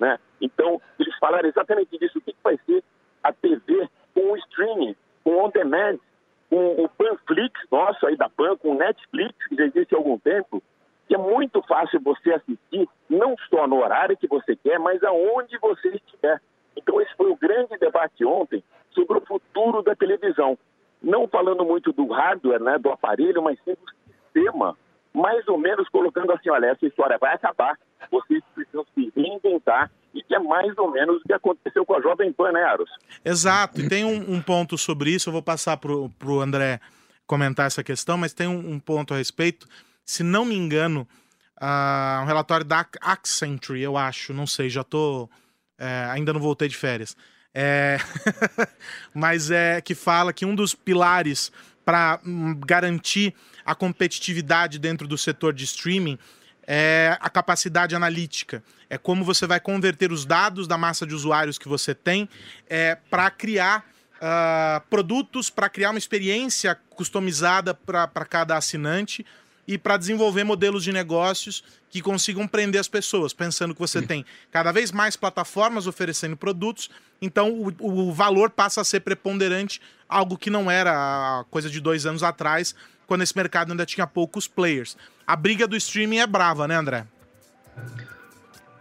Né? 0.00 0.18
Então, 0.40 0.80
eles 0.98 1.16
falaram 1.18 1.48
exatamente 1.48 1.98
disso. 1.98 2.18
O 2.18 2.20
que, 2.20 2.34
vai 2.42 2.58
ser 2.66 2.82
a 3.22 3.32
TV 3.32 3.88
com 4.14 4.32
o 4.32 4.36
streaming, 4.36 4.96
com 5.22 5.30
o 5.30 5.44
on-demand, 5.44 5.98
com 6.48 6.82
o 6.82 6.88
Panflix 6.88 7.60
nosso 7.70 8.06
aí 8.06 8.16
da 8.16 8.28
Pan, 8.28 8.56
com 8.56 8.72
o 8.72 8.78
Netflix, 8.78 9.34
que 9.48 9.56
já 9.56 9.64
existe 9.64 9.94
há 9.94 9.98
algum 9.98 10.18
tempo, 10.18 10.62
que 11.06 11.14
é 11.14 11.18
muito 11.18 11.62
fácil 11.62 12.00
você 12.00 12.32
assistir, 12.32 12.88
não 13.08 13.36
só 13.50 13.66
no 13.66 13.82
horário 13.82 14.16
que 14.16 14.26
você 14.26 14.56
quer, 14.56 14.78
mas 14.78 15.02
aonde 15.02 15.56
você 15.58 15.88
estiver. 15.88 16.40
Então, 16.76 17.00
esse 17.00 17.14
foi 17.16 17.30
o 17.30 17.36
grande 17.36 17.76
debate 17.78 18.24
ontem 18.24 18.62
sobre 18.90 19.18
o 19.18 19.26
futuro 19.26 19.82
da 19.82 19.94
televisão. 19.94 20.58
Não 21.02 21.26
falando 21.26 21.64
muito 21.64 21.92
do 21.92 22.06
hardware, 22.06 22.62
né, 22.62 22.78
do 22.78 22.90
aparelho, 22.90 23.42
mas 23.42 23.58
sim 23.64 23.72
do 23.72 24.12
sistema, 24.12 24.76
mais 25.12 25.46
ou 25.48 25.58
menos 25.58 25.88
colocando 25.88 26.32
assim, 26.32 26.48
olha, 26.50 26.66
essa 26.66 26.86
história 26.86 27.18
vai 27.18 27.34
acabar, 27.34 27.78
vocês 28.10 28.42
precisam 28.54 28.84
se 28.94 29.12
reinventar, 29.14 29.90
e 30.14 30.22
que 30.22 30.34
é 30.34 30.38
mais 30.38 30.76
ou 30.78 30.90
menos 30.90 31.20
o 31.20 31.24
que 31.24 31.32
aconteceu 31.32 31.84
com 31.84 31.94
a 31.94 32.00
Jovem 32.00 32.32
Pan, 32.32 32.52
né, 32.52 32.62
Aros? 32.62 32.90
Exato, 33.24 33.80
e 33.80 33.88
tem 33.88 34.04
um, 34.04 34.34
um 34.34 34.42
ponto 34.42 34.76
sobre 34.78 35.10
isso, 35.10 35.28
eu 35.28 35.32
vou 35.32 35.42
passar 35.42 35.76
para 35.76 35.92
o 35.92 36.40
André 36.40 36.80
comentar 37.26 37.66
essa 37.66 37.82
questão, 37.82 38.16
mas 38.16 38.32
tem 38.32 38.46
um, 38.46 38.72
um, 38.72 38.78
ponto 38.78 39.14
a 39.14 39.16
respeito, 39.16 39.66
se 40.04 40.22
não 40.22 40.44
me 40.44 40.54
engano, 40.54 41.06
uh, 41.60 42.22
um 42.22 42.26
relatório 42.26 42.64
da 42.64 42.86
Accenture, 43.00 43.80
eu 43.80 43.96
acho, 43.96 44.32
não 44.32 44.46
sei, 44.46 44.68
já 44.68 44.84
tô, 44.84 45.28
é, 45.82 46.06
ainda 46.10 46.32
não 46.32 46.40
voltei 46.40 46.68
de 46.68 46.76
férias, 46.76 47.16
é... 47.52 47.98
mas 49.12 49.50
é 49.50 49.80
que 49.80 49.94
fala 49.96 50.32
que 50.32 50.46
um 50.46 50.54
dos 50.54 50.74
pilares 50.74 51.50
para 51.84 52.20
hum, 52.24 52.54
garantir 52.64 53.34
a 53.64 53.74
competitividade 53.74 54.78
dentro 54.78 55.08
do 55.08 55.18
setor 55.18 55.52
de 55.52 55.64
streaming 55.64 56.16
é 56.64 57.18
a 57.20 57.28
capacidade 57.28 57.96
analítica. 57.96 58.62
É 58.88 58.96
como 58.96 59.24
você 59.24 59.44
vai 59.44 59.58
converter 59.58 60.12
os 60.12 60.24
dados 60.24 60.68
da 60.68 60.78
massa 60.78 61.04
de 61.04 61.14
usuários 61.14 61.58
que 61.58 61.68
você 61.68 61.92
tem 61.92 62.28
é, 62.68 62.94
para 63.10 63.28
criar 63.30 63.84
uh, 64.18 64.80
produtos, 64.88 65.50
para 65.50 65.68
criar 65.68 65.90
uma 65.90 65.98
experiência 65.98 66.78
customizada 66.90 67.74
para 67.74 68.24
cada 68.24 68.56
assinante 68.56 69.26
e 69.66 69.78
para 69.78 69.96
desenvolver 69.96 70.44
modelos 70.44 70.82
de 70.82 70.92
negócios 70.92 71.62
que 71.88 72.00
consigam 72.00 72.48
prender 72.48 72.80
as 72.80 72.88
pessoas, 72.88 73.32
pensando 73.32 73.74
que 73.74 73.80
você 73.80 74.02
tem 74.02 74.24
cada 74.50 74.72
vez 74.72 74.90
mais 74.90 75.16
plataformas 75.16 75.86
oferecendo 75.86 76.36
produtos, 76.36 76.90
então 77.20 77.52
o, 77.52 77.72
o 77.80 78.12
valor 78.12 78.50
passa 78.50 78.80
a 78.80 78.84
ser 78.84 79.00
preponderante, 79.00 79.80
algo 80.08 80.36
que 80.36 80.50
não 80.50 80.70
era 80.70 81.44
coisa 81.50 81.70
de 81.70 81.80
dois 81.80 82.06
anos 82.06 82.22
atrás, 82.22 82.74
quando 83.06 83.22
esse 83.22 83.36
mercado 83.36 83.70
ainda 83.70 83.86
tinha 83.86 84.06
poucos 84.06 84.48
players. 84.48 84.96
A 85.26 85.36
briga 85.36 85.66
do 85.66 85.76
streaming 85.76 86.18
é 86.18 86.26
brava, 86.26 86.66
né, 86.66 86.74
André? 86.74 87.06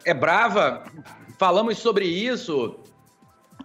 É 0.04 0.14
brava. 0.14 0.84
Falamos 1.38 1.78
sobre 1.78 2.06
isso 2.06 2.80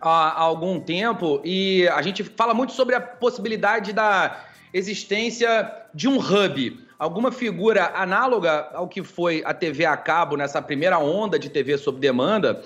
há, 0.00 0.09
há 0.09 0.40
algum 0.40 0.81
tempo 0.81 1.40
e 1.44 1.88
a 1.88 2.02
gente 2.02 2.22
fala 2.24 2.52
muito 2.52 2.72
sobre 2.72 2.94
a 2.94 3.00
possibilidade 3.00 3.92
da 3.92 4.44
existência 4.72 5.72
de 5.94 6.09
um 6.09 6.18
hub 6.18 6.86
alguma 6.98 7.30
figura 7.30 7.92
análoga 7.94 8.70
ao 8.72 8.88
que 8.88 9.02
foi 9.02 9.42
a 9.44 9.52
TV 9.52 9.85
a 9.85 9.96
cabo 9.96 10.37
nessa 10.37 10.61
primeira 10.62 10.98
onda 10.98 11.38
de 11.38 11.48
TV 11.48 11.76
sob 11.76 11.98
demanda, 11.98 12.62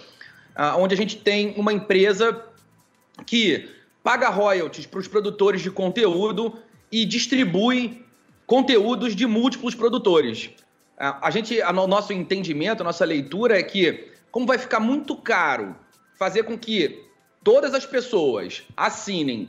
ah, 0.54 0.76
onde 0.76 0.94
a 0.94 0.96
gente 0.96 1.16
tem 1.16 1.54
uma 1.56 1.72
empresa 1.72 2.44
que 3.26 3.68
paga 4.02 4.28
royalties 4.28 4.86
para 4.86 5.00
os 5.00 5.08
produtores 5.08 5.60
de 5.60 5.70
conteúdo 5.70 6.54
e 6.90 7.04
distribui 7.04 8.04
conteúdos 8.46 9.14
de 9.14 9.26
múltiplos 9.26 9.74
produtores. 9.74 10.50
Ah, 10.98 11.18
a 11.22 11.30
gente, 11.30 11.60
o 11.60 11.86
nosso 11.86 12.12
entendimento, 12.12 12.82
a 12.82 12.84
nossa 12.84 13.04
leitura 13.04 13.58
é 13.58 13.62
que, 13.62 14.12
como 14.30 14.46
vai 14.46 14.58
ficar 14.58 14.80
muito 14.80 15.16
caro 15.16 15.74
fazer 16.18 16.42
com 16.42 16.58
que 16.58 17.04
todas 17.42 17.72
as 17.74 17.86
pessoas 17.86 18.62
assinem 18.76 19.48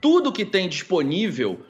tudo 0.00 0.32
que 0.32 0.44
tem 0.44 0.68
disponível 0.68 1.60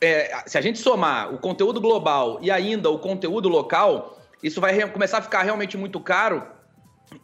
é, 0.00 0.42
se 0.46 0.56
a 0.56 0.60
gente 0.60 0.78
somar 0.78 1.32
o 1.32 1.38
conteúdo 1.38 1.80
global 1.80 2.38
e 2.40 2.50
ainda 2.50 2.90
o 2.90 2.98
conteúdo 2.98 3.48
local, 3.48 4.18
isso 4.42 4.60
vai 4.60 4.88
começar 4.90 5.18
a 5.18 5.22
ficar 5.22 5.42
realmente 5.42 5.76
muito 5.76 5.98
caro 6.00 6.46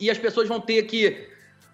e 0.01 0.11
as 0.11 0.19
pessoas 0.19 0.49
vão 0.49 0.61
ter 0.61 0.83
que 0.85 1.29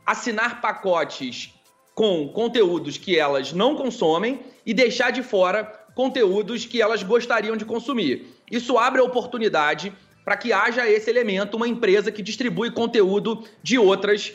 assinar 0.05 0.61
pacotes 0.61 1.55
com 1.95 2.29
conteúdos 2.29 2.97
que 2.97 3.19
elas 3.19 3.53
não 3.53 3.77
consomem 3.77 4.41
e 4.65 4.75
deixar 4.75 5.11
de 5.11 5.23
fora 5.23 5.65
conteúdos 5.95 6.65
que 6.65 6.81
elas 6.81 7.03
gostariam 7.03 7.57
de 7.57 7.65
consumir. 7.65 8.27
Isso 8.51 8.79
abre 8.79 9.01
a 9.01 9.05
oportunidade 9.05 9.93
para 10.25 10.37
que 10.37 10.53
haja 10.53 10.89
esse 10.89 11.11
elemento, 11.11 11.57
uma 11.57 11.69
empresa 11.69 12.13
que 12.13 12.23
distribui 12.23 12.71
conteúdo 12.71 13.45
de 13.63 13.79
outras, 13.79 14.33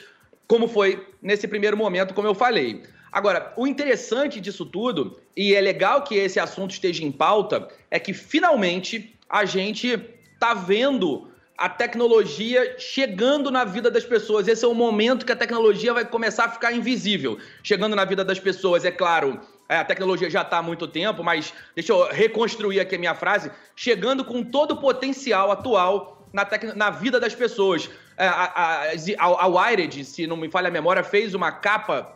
como 0.48 0.68
foi 0.68 1.08
nesse 1.22 1.48
primeiro 1.48 1.78
momento, 1.78 2.14
como 2.14 2.28
eu 2.28 2.36
falei. 2.36 2.84
Agora, 3.16 3.54
o 3.56 3.66
interessante 3.66 4.42
disso 4.42 4.66
tudo, 4.66 5.18
e 5.38 5.56
é 5.56 5.62
legal 5.62 6.04
que 6.04 6.16
esse 6.16 6.38
assunto 6.38 6.72
esteja 6.72 7.02
em 7.02 7.14
pauta, 7.14 7.70
é 7.90 7.98
que 7.98 8.12
finalmente 8.12 9.18
a 9.30 9.46
gente 9.46 9.98
tá 10.38 10.54
vendo 10.54 11.26
a 11.58 11.70
tecnologia 11.70 12.76
chegando 12.78 13.50
na 13.50 13.64
vida 13.64 13.90
das 13.90 14.04
pessoas. 14.04 14.50
Esse 14.50 14.66
é 14.66 14.68
o 14.68 14.74
momento 14.74 15.26
que 15.26 15.32
a 15.32 15.36
tecnologia 15.38 15.94
vai 15.94 16.04
começar 16.04 16.44
a 16.44 16.50
ficar 16.50 16.74
invisível, 16.74 17.40
chegando 17.64 17.96
na 17.96 18.04
vida 18.04 18.22
das 18.22 18.38
pessoas. 18.38 18.84
É 18.84 18.92
claro, 18.92 19.40
é, 19.70 19.78
a 19.78 19.86
tecnologia 19.86 20.30
já 20.30 20.42
está 20.42 20.58
há 20.58 20.62
muito 20.62 20.86
tempo, 20.86 21.24
mas 21.24 21.54
deixa 21.74 21.94
eu 21.94 22.10
reconstruir 22.12 22.82
aqui 22.82 22.98
a 22.98 23.00
minha 23.00 23.16
frase, 23.16 23.50
chegando 23.78 24.26
com 24.26 24.44
todo 24.44 24.74
o 24.74 24.82
potencial 24.82 25.52
atual 25.52 26.28
na, 26.34 26.44
tec... 26.44 26.76
na 26.76 26.90
vida 26.90 27.18
das 27.18 27.34
pessoas. 27.34 27.90
É, 28.18 28.28
a, 28.28 28.92
a, 29.20 29.24
a 29.24 29.48
Wired, 29.48 30.04
se 30.04 30.28
não 30.28 30.36
me 30.36 30.52
falha 30.52 30.68
a 30.68 30.72
memória, 30.72 31.02
fez 31.02 31.34
uma 31.34 31.50
capa 31.50 32.15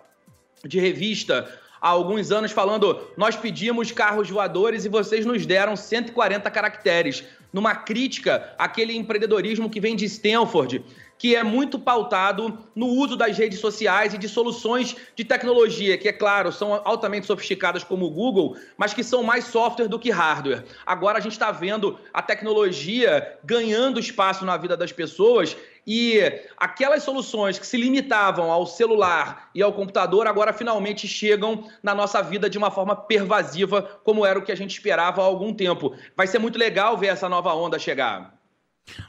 de 0.66 0.80
revista 0.80 1.50
há 1.82 1.90
alguns 1.90 2.32
anos 2.32 2.52
falando: 2.52 3.00
nós 3.18 3.36
pedimos 3.36 3.92
carros 3.92 4.30
voadores 4.30 4.86
e 4.86 4.90
vocês 4.90 5.26
nos 5.26 5.46
deram 5.46 5.76
140 5.76 6.50
caracteres. 6.52 7.24
numa 7.52 7.74
crítica 7.74 8.54
àquele 8.60 8.96
empreendedorismo 8.96 9.72
que 9.72 9.80
vem 9.80 9.96
de 9.96 10.06
Stanford, 10.06 10.86
que 11.20 11.36
é 11.36 11.44
muito 11.44 11.78
pautado 11.78 12.58
no 12.74 12.88
uso 12.88 13.18
das 13.18 13.38
redes 13.38 13.60
sociais 13.60 14.14
e 14.14 14.18
de 14.18 14.30
soluções 14.30 14.96
de 15.14 15.26
tecnologia, 15.26 15.98
que, 15.98 16.08
é 16.08 16.14
claro, 16.14 16.50
são 16.50 16.82
altamente 16.86 17.28
sofisticadas 17.28 17.84
como 17.84 18.06
o 18.06 18.10
Google, 18.10 18.56
mas 18.78 18.94
que 18.94 19.04
são 19.04 19.22
mais 19.22 19.44
software 19.44 19.90
do 19.90 20.00
que 20.00 20.10
hardware. 20.10 20.64
Agora 20.86 21.18
a 21.18 21.22
gente 21.22 21.34
está 21.34 21.52
vendo 21.52 22.00
a 22.14 22.22
tecnologia 22.22 23.38
ganhando 23.44 24.00
espaço 24.00 24.46
na 24.46 24.56
vida 24.56 24.78
das 24.78 24.94
pessoas 24.94 25.58
e 25.86 26.22
aquelas 26.56 27.04
soluções 27.04 27.60
que 27.60 27.68
se 27.68 27.76
limitavam 27.76 28.50
ao 28.50 28.66
celular 28.66 29.50
e 29.54 29.62
ao 29.62 29.74
computador 29.74 30.26
agora 30.26 30.54
finalmente 30.54 31.06
chegam 31.06 31.68
na 31.84 31.94
nossa 31.94 32.22
vida 32.22 32.50
de 32.50 32.58
uma 32.58 32.72
forma 32.72 32.96
pervasiva, 32.96 33.82
como 34.06 34.26
era 34.26 34.40
o 34.40 34.42
que 34.42 34.54
a 34.54 34.56
gente 34.56 34.72
esperava 34.72 35.22
há 35.22 35.26
algum 35.26 35.54
tempo. 35.54 35.94
Vai 36.16 36.28
ser 36.28 36.40
muito 36.40 36.58
legal 36.58 36.98
ver 36.98 37.08
essa 37.08 37.28
nova 37.28 37.54
onda 37.54 37.78
chegar. 37.78 38.39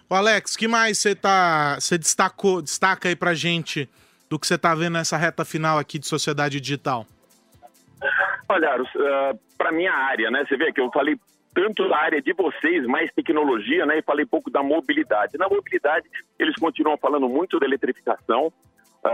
O 0.09 0.15
Alex, 0.15 0.57
que 0.57 0.69
mais 0.69 0.99
você 0.99 1.15
tá, 1.15 1.77
você 1.79 1.97
destacou, 1.97 2.63
destaca 2.63 3.09
aí 3.09 3.17
pra 3.17 3.35
gente 3.35 3.89
do 4.29 4.39
que 4.39 4.47
você 4.47 4.57
tá 4.57 4.75
vendo 4.75 4.95
nessa 4.95 5.17
reta 5.17 5.45
final 5.45 5.79
aqui 5.79 5.99
de 5.99 6.07
sociedade 6.07 6.61
digital? 6.61 7.07
Olha, 8.49 8.81
uh, 8.81 9.39
para 9.57 9.73
minha 9.73 9.93
área, 9.93 10.31
né? 10.31 10.45
Você 10.49 10.57
vê 10.57 10.73
que 10.73 10.81
eu 10.81 10.91
falei 10.91 11.17
tanto 11.55 11.89
da 11.89 11.97
área 11.99 12.23
de 12.23 12.33
vocês, 12.33 12.87
mais 12.87 13.13
tecnologia, 13.13 13.85
né? 13.85 13.99
E 13.99 14.03
falei 14.03 14.25
pouco 14.25 14.51
da 14.51 14.63
mobilidade. 14.63 15.37
Na 15.37 15.49
mobilidade, 15.49 16.09
eles 16.39 16.55
continuam 16.57 16.97
falando 16.97 17.29
muito 17.29 17.59
da 17.59 17.67
eletrificação. 17.67 18.47
Uh, 19.05 19.09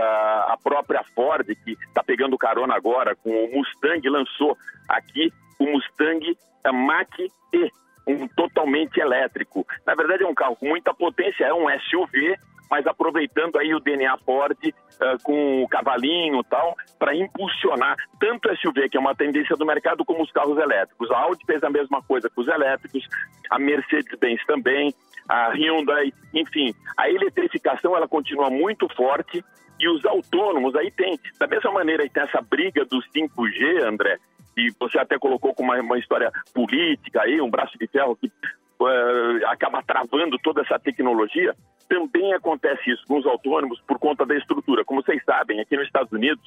a 0.47 0.57
própria 0.61 1.03
Ford, 1.15 1.45
que 1.45 1.71
está 1.71 2.03
pegando 2.03 2.37
carona 2.37 2.75
agora 2.75 3.15
com 3.15 3.29
o 3.29 3.55
Mustang, 3.55 4.07
lançou 4.09 4.57
aqui 4.87 5.31
o 5.59 5.65
Mustang 5.65 6.37
Mach-E, 6.71 7.71
um 8.07 8.27
totalmente 8.29 8.99
elétrico. 8.99 9.67
Na 9.85 9.93
verdade, 9.93 10.23
é 10.23 10.27
um 10.27 10.33
carro 10.33 10.55
com 10.55 10.67
muita 10.67 10.93
potência, 10.93 11.45
é 11.45 11.53
um 11.53 11.67
SUV, 11.79 12.35
mas 12.69 12.85
aproveitando 12.87 13.57
aí 13.57 13.73
o 13.73 13.79
DNA 13.79 14.17
Ford 14.19 14.57
uh, 14.63 15.23
com 15.23 15.63
o 15.63 15.67
cavalinho 15.67 16.39
e 16.39 16.43
tal, 16.45 16.75
para 16.97 17.15
impulsionar 17.15 17.95
tanto 18.19 18.49
o 18.49 18.57
SUV, 18.57 18.89
que 18.89 18.97
é 18.97 18.99
uma 18.99 19.15
tendência 19.15 19.55
do 19.55 19.65
mercado, 19.65 20.05
como 20.05 20.23
os 20.23 20.31
carros 20.31 20.57
elétricos. 20.57 21.11
A 21.11 21.19
Audi 21.19 21.43
fez 21.45 21.63
a 21.63 21.69
mesma 21.69 22.01
coisa 22.01 22.29
com 22.29 22.41
os 22.41 22.47
elétricos, 22.47 23.07
a 23.49 23.59
Mercedes-Benz 23.59 24.45
também, 24.45 24.93
a 25.27 25.49
Hyundai, 25.49 26.13
enfim. 26.33 26.73
A 26.97 27.09
eletrificação 27.09 27.95
ela 27.95 28.07
continua 28.07 28.49
muito 28.49 28.87
forte 28.95 29.43
e 29.79 29.87
os 29.87 30.03
autônomos 30.05 30.75
aí 30.75 30.91
tem, 30.91 31.19
da 31.39 31.47
mesma 31.47 31.71
maneira 31.71 32.03
que 32.03 32.13
tem 32.13 32.23
essa 32.23 32.41
briga 32.41 32.83
do 32.85 32.97
5G, 33.15 33.83
André, 33.83 34.17
e 34.57 34.73
você 34.79 34.97
até 34.97 35.19
colocou 35.19 35.53
com 35.53 35.63
uma, 35.63 35.79
uma 35.79 35.99
história 35.99 36.31
política 36.53 37.21
aí, 37.21 37.39
um 37.39 37.49
braço 37.49 37.77
de 37.77 37.87
ferro 37.87 38.15
que 38.15 38.27
uh, 38.27 39.47
acaba 39.47 39.83
travando 39.83 40.37
toda 40.39 40.61
essa 40.61 40.79
tecnologia, 40.79 41.55
também 41.87 42.33
acontece 42.33 42.89
isso 42.89 43.03
com 43.07 43.19
os 43.19 43.25
autônomos 43.25 43.79
por 43.87 43.99
conta 43.99 44.25
da 44.25 44.35
estrutura. 44.35 44.83
Como 44.83 45.01
vocês 45.01 45.23
sabem, 45.23 45.59
aqui 45.59 45.77
nos 45.77 45.85
Estados 45.85 46.11
Unidos, 46.11 46.43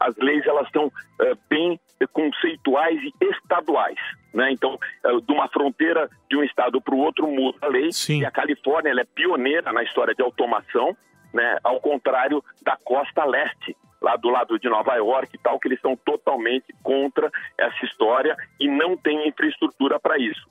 as 0.00 0.16
leis 0.16 0.44
elas 0.46 0.66
estão 0.66 0.86
uh, 0.86 1.38
bem 1.48 1.78
conceituais 2.12 2.98
e 3.02 3.12
estaduais. 3.26 3.98
Né? 4.34 4.50
Então, 4.50 4.78
uh, 5.04 5.20
de 5.20 5.32
uma 5.32 5.48
fronteira 5.48 6.08
de 6.28 6.36
um 6.36 6.42
estado 6.42 6.80
para 6.80 6.94
o 6.94 6.98
outro 6.98 7.28
muda 7.28 7.58
a 7.60 7.68
lei. 7.68 7.92
Sim. 7.92 8.20
E 8.20 8.24
a 8.24 8.30
Califórnia 8.30 8.92
é 8.98 9.04
pioneira 9.04 9.72
na 9.72 9.82
história 9.82 10.14
de 10.14 10.22
automação, 10.22 10.96
né? 11.32 11.58
ao 11.62 11.80
contrário 11.80 12.42
da 12.62 12.76
costa 12.76 13.24
leste, 13.24 13.76
lá 14.02 14.16
do 14.16 14.28
lado 14.28 14.58
de 14.58 14.68
Nova 14.68 14.94
York 14.96 15.34
e 15.34 15.38
tal, 15.38 15.58
que 15.58 15.68
eles 15.68 15.78
estão 15.78 15.96
totalmente 15.96 16.74
contra 16.82 17.30
essa 17.56 17.84
história 17.84 18.36
e 18.60 18.68
não 18.68 18.96
têm 18.96 19.28
infraestrutura 19.28 19.98
para 20.00 20.18
isso. 20.18 20.46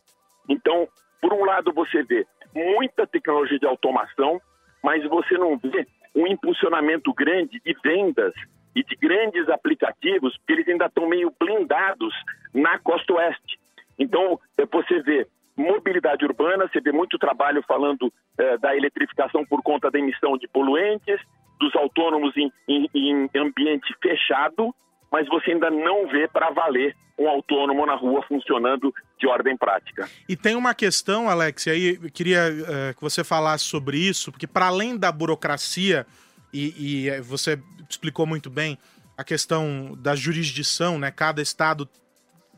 Então, 0.50 0.88
por 1.22 1.34
um 1.34 1.46
lado, 1.46 1.72
você 1.74 2.02
vê 2.04 2.26
muita 2.56 3.06
tecnologia 3.06 3.60
de 3.60 3.68
automação, 3.68 4.42
mas 4.84 5.04
você 5.08 5.38
não 5.38 5.58
vê 5.58 5.88
um 6.16 6.26
impulsionamento 6.28 7.14
grande 7.14 7.62
de 7.64 7.76
vendas 7.84 8.34
e 8.76 8.84
de 8.84 8.96
grandes 8.96 9.48
aplicativos, 9.50 10.38
porque 10.38 10.54
eles 10.54 10.68
ainda 10.68 10.86
estão 10.86 11.08
meio 11.08 11.34
blindados 11.40 12.14
na 12.54 12.80
costa 12.80 13.14
oeste. 13.14 13.60
Então, 14.00 14.40
você 14.72 15.02
vê 15.02 15.28
mobilidade 15.56 16.26
urbana, 16.26 16.68
você 16.68 16.80
vê 16.80 16.92
muito 16.92 17.20
trabalho 17.20 17.64
falando 17.68 18.12
eh, 18.38 18.58
da 18.58 18.76
eletrificação 18.76 19.46
por 19.46 19.62
conta 19.62 19.92
da 19.92 20.00
emissão 20.00 20.38
de 20.38 20.48
poluentes, 20.48 21.20
dos 21.62 21.76
autônomos 21.76 22.36
em, 22.36 22.52
em, 22.67 22.89
em 22.93 23.30
ambiente 23.38 23.95
fechado, 24.02 24.74
mas 25.12 25.28
você 25.28 25.52
ainda 25.52 25.69
não 25.69 26.08
vê 26.08 26.28
para 26.28 26.50
valer 26.50 26.95
um 27.19 27.30
autônomo 27.30 27.86
na 27.86 27.95
rua 27.95 28.24
funcionando 28.28 28.91
de 29.19 29.28
ordem 29.28 29.56
prática. 29.56 30.10
E 30.28 30.36
tem 30.36 30.56
uma 30.56 30.74
questão, 30.74 31.30
Alex, 31.30 31.67
e 31.67 31.69
aí 31.69 32.00
eu 32.02 32.12
queria 32.12 32.41
uh, 32.50 32.95
que 32.95 33.02
você 33.02 33.24
falasse 33.24 33.65
sobre 33.65 33.97
isso, 33.97 34.32
porque 34.32 34.47
para 34.47 34.67
além 34.67 34.97
da 34.97 35.12
burocracia, 35.12 36.08
e, 36.52 36.74
e, 36.78 37.10
eh, 37.10 37.21
você 37.21 37.62
explicou 37.89 38.26
muito 38.26 38.50
bem 38.50 38.78
a 39.17 39.24
questão 39.24 39.95
da 39.97 40.15
jurisdição, 40.15 40.97
né? 41.00 41.12
Cada 41.12 41.41
estado 41.41 41.88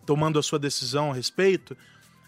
tomando 0.05 0.39
a 0.39 0.43
sua 0.43 0.57
decisão 0.57 1.11
a 1.11 1.13
respeito. 1.13 1.73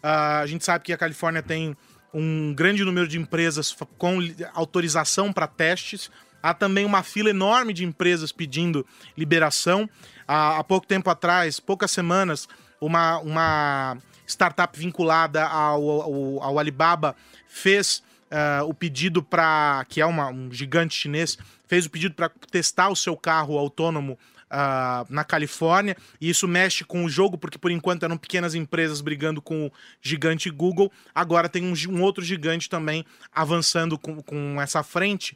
Uh, 0.03 0.41
a 0.41 0.45
gente 0.45 0.63
sabe 0.63 0.83
que 0.83 0.93
a 0.93 0.97
Califórnia 0.97 1.41
tem 1.41 1.75
um 2.13 2.53
grande 2.53 2.83
número 2.83 3.07
de 3.07 3.17
empresas 3.17 3.75
com 3.97 4.19
autorização 4.53 5.33
para 5.33 5.47
testes. 5.47 6.11
Há 6.45 6.53
também 6.53 6.85
uma 6.85 7.01
fila 7.01 7.31
enorme 7.31 7.73
de 7.73 7.83
empresas 7.83 8.31
pedindo 8.31 8.85
liberação. 9.17 9.89
Há, 10.27 10.59
há 10.59 10.63
pouco 10.63 10.85
tempo 10.85 11.09
atrás, 11.09 11.59
poucas 11.59 11.89
semanas, 11.89 12.47
uma, 12.79 13.17
uma 13.17 13.97
startup 14.27 14.77
vinculada 14.77 15.43
ao, 15.43 15.89
ao, 15.89 16.43
ao 16.43 16.59
Alibaba 16.59 17.15
fez 17.47 18.03
uh, 18.29 18.63
o 18.63 18.75
pedido 18.75 19.23
para. 19.23 19.87
que 19.89 19.99
é 19.99 20.05
uma, 20.05 20.27
um 20.27 20.51
gigante 20.51 20.93
chinês, 20.93 21.35
fez 21.67 21.87
o 21.87 21.89
pedido 21.89 22.13
para 22.13 22.29
testar 22.51 22.89
o 22.89 22.95
seu 22.95 23.17
carro 23.17 23.57
autônomo 23.57 24.15
Uh, 24.45 25.03
na 25.09 25.23
Califórnia, 25.23 25.97
e 26.21 26.29
isso 26.29 26.47
mexe 26.47 26.85
com 26.85 27.03
o 27.03 27.09
jogo, 27.09 27.35
porque 27.35 27.57
por 27.57 27.71
enquanto 27.71 28.03
eram 28.03 28.15
pequenas 28.15 28.53
empresas 28.53 29.01
brigando 29.01 29.41
com 29.41 29.65
o 29.65 29.71
gigante 29.99 30.51
Google, 30.51 30.91
agora 31.15 31.49
tem 31.49 31.63
um, 31.65 31.73
um 31.89 32.01
outro 32.03 32.23
gigante 32.23 32.69
também 32.69 33.03
avançando 33.33 33.97
com, 33.97 34.21
com 34.21 34.61
essa 34.61 34.83
frente 34.83 35.35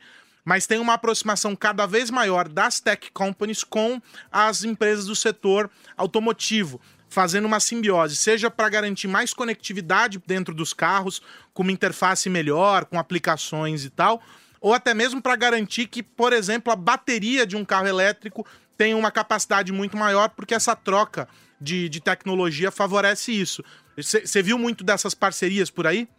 mas 0.49 0.65
tem 0.65 0.79
uma 0.79 0.95
aproximação 0.95 1.55
cada 1.55 1.85
vez 1.85 2.09
maior 2.09 2.49
das 2.49 2.79
tech 2.79 3.11
companies 3.11 3.63
com 3.63 4.01
as 4.31 4.63
empresas 4.63 5.05
do 5.05 5.15
setor 5.15 5.69
automotivo, 5.95 6.81
fazendo 7.07 7.45
uma 7.45 7.59
simbiose, 7.59 8.15
seja 8.15 8.49
para 8.49 8.67
garantir 8.67 9.07
mais 9.07 9.31
conectividade 9.31 10.19
dentro 10.25 10.51
dos 10.51 10.73
carros, 10.73 11.21
com 11.53 11.61
uma 11.61 11.71
interface 11.71 12.31
melhor, 12.31 12.85
com 12.85 12.97
aplicações 12.97 13.85
e 13.85 13.91
tal, 13.91 14.23
ou 14.59 14.73
até 14.73 14.91
mesmo 14.91 15.21
para 15.21 15.35
garantir 15.35 15.85
que, 15.85 16.01
por 16.01 16.33
exemplo, 16.33 16.73
a 16.73 16.75
bateria 16.75 17.45
de 17.45 17.55
um 17.55 17.63
carro 17.63 17.85
elétrico 17.85 18.43
tenha 18.75 18.97
uma 18.97 19.11
capacidade 19.11 19.71
muito 19.71 19.95
maior, 19.95 20.29
porque 20.29 20.55
essa 20.55 20.75
troca 20.75 21.29
de, 21.61 21.87
de 21.89 22.01
tecnologia 22.01 22.71
favorece 22.71 23.31
isso. 23.31 23.63
Você 23.95 24.41
viu 24.41 24.57
muito 24.57 24.83
dessas 24.83 25.13
parcerias 25.13 25.69
por 25.69 25.85
aí? 25.85 26.09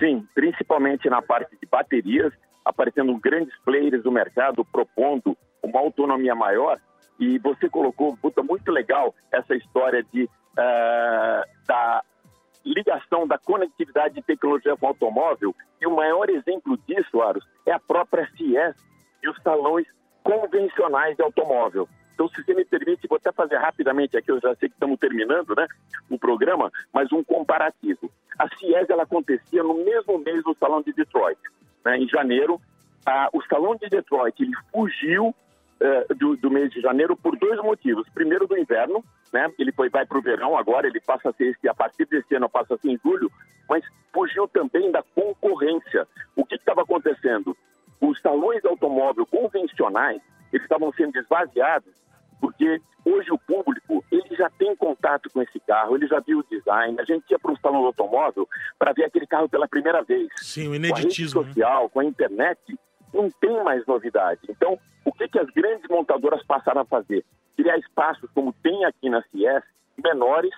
Sim, 0.00 0.26
principalmente 0.34 1.08
na 1.08 1.22
parte 1.22 1.56
de 1.62 1.68
baterias 1.70 2.32
aparecendo 2.64 3.16
grandes 3.18 3.54
players 3.64 4.02
do 4.02 4.10
mercado 4.10 4.64
propondo 4.64 5.36
uma 5.62 5.80
autonomia 5.80 6.34
maior. 6.34 6.80
E 7.18 7.38
você 7.38 7.68
colocou, 7.68 8.16
puta, 8.16 8.42
muito 8.42 8.70
legal 8.72 9.14
essa 9.30 9.54
história 9.54 10.02
de, 10.12 10.24
uh, 10.24 11.66
da 11.66 12.02
ligação 12.64 13.26
da 13.26 13.38
conectividade 13.38 14.14
de 14.14 14.22
tecnologia 14.22 14.76
com 14.76 14.88
automóvel. 14.88 15.54
E 15.80 15.86
o 15.86 15.94
maior 15.94 16.28
exemplo 16.30 16.78
disso, 16.88 17.20
Aros, 17.20 17.44
é 17.66 17.72
a 17.72 17.78
própria 17.78 18.28
CES 18.36 18.74
e 19.22 19.28
os 19.28 19.36
salões 19.42 19.86
convencionais 20.22 21.16
de 21.16 21.22
automóvel. 21.22 21.88
Então, 22.14 22.28
se 22.28 22.42
você 22.42 22.54
me 22.54 22.64
permite, 22.64 23.08
vou 23.08 23.16
até 23.16 23.32
fazer 23.32 23.56
rapidamente 23.56 24.16
aqui, 24.16 24.30
eu 24.30 24.40
já 24.40 24.54
sei 24.54 24.68
que 24.68 24.74
estamos 24.74 24.98
terminando 24.98 25.54
né, 25.56 25.66
o 26.08 26.18
programa, 26.18 26.70
mas 26.92 27.12
um 27.12 27.22
comparativo. 27.24 28.10
A 28.38 28.48
CIES 28.56 28.88
ela 28.88 29.02
acontecia 29.02 29.62
no 29.62 29.74
mesmo 29.74 30.18
mês 30.18 30.42
do 30.44 30.54
Salão 30.54 30.80
de 30.80 30.92
Detroit 30.92 31.38
né, 31.84 31.98
em 31.98 32.08
janeiro. 32.08 32.60
Ah, 33.06 33.28
o 33.32 33.42
Salão 33.42 33.76
de 33.76 33.88
Detroit 33.88 34.40
ele 34.42 34.52
fugiu 34.72 35.34
eh, 35.80 36.14
do, 36.14 36.36
do, 36.36 36.50
mês 36.50 36.70
de 36.70 36.80
janeiro 36.80 37.16
por 37.16 37.36
dois 37.36 37.60
motivos. 37.62 38.08
Primeiro, 38.14 38.46
do 38.46 38.56
inverno, 38.56 39.04
né? 39.32 39.52
ele 39.58 39.72
foi, 39.72 39.90
vai 39.90 40.06
para 40.06 40.16
o 40.16 40.22
verão 40.22 40.56
agora, 40.56 40.86
ele 40.86 41.00
passa 41.00 41.28
a 41.28 41.32
ser, 41.32 41.48
esse, 41.48 41.68
a 41.68 41.74
partir 41.74 42.06
desse 42.06 42.34
ano, 42.34 42.48
passa 42.48 42.74
a 42.74 42.78
ser 42.78 42.88
em 42.90 42.98
julho, 43.04 43.30
mas 43.68 43.84
fugiu 44.12 44.48
também 44.48 44.90
da 44.90 45.02
concorrência. 45.14 46.06
O 46.34 46.44
que 46.44 46.54
estava 46.54 46.82
acontecendo? 46.82 47.56
Os 48.00 48.20
salões 48.20 48.62
de 48.62 48.68
automóvel 48.68 49.26
convencionais 49.26 50.22
eles 50.52 50.64
estavam 50.64 50.92
sendo 50.92 51.18
esvaziados 51.18 51.92
porque 52.40 52.80
hoje 53.04 53.30
o 53.30 53.38
público 53.38 54.04
ele 54.10 54.36
já 54.36 54.48
tem 54.50 54.74
contato 54.76 55.28
com 55.30 55.42
esse 55.42 55.60
carro, 55.60 55.96
ele 55.96 56.06
já 56.06 56.20
viu 56.20 56.38
o 56.38 56.44
design. 56.44 56.96
A 57.00 57.04
gente 57.04 57.30
ia 57.30 57.38
para 57.38 57.52
um 57.52 57.56
salão 57.56 57.80
do 57.80 57.86
automóvel 57.88 58.48
para 58.78 58.92
ver 58.92 59.04
aquele 59.04 59.26
carro 59.26 59.48
pela 59.48 59.68
primeira 59.68 60.02
vez. 60.02 60.28
Sim, 60.36 60.68
o 60.68 60.74
ineditismo. 60.74 61.40
Com 61.40 61.46
a 61.46 61.48
rede 61.48 61.58
né? 61.58 61.64
social, 61.64 61.82
né? 61.84 61.90
com 61.92 62.00
a 62.00 62.04
internet, 62.04 62.78
não 63.12 63.30
tem 63.30 63.64
mais 63.64 63.86
novidade. 63.86 64.40
Então, 64.48 64.78
o 65.04 65.12
que, 65.12 65.28
que 65.28 65.38
as 65.38 65.48
grandes 65.50 65.88
montadoras 65.88 66.44
passaram 66.44 66.80
a 66.80 66.84
fazer? 66.84 67.24
Criar 67.56 67.78
espaços 67.78 68.28
como 68.34 68.52
tem 68.62 68.84
aqui 68.84 69.08
na 69.08 69.22
CIES, 69.30 69.62
menores, 70.02 70.52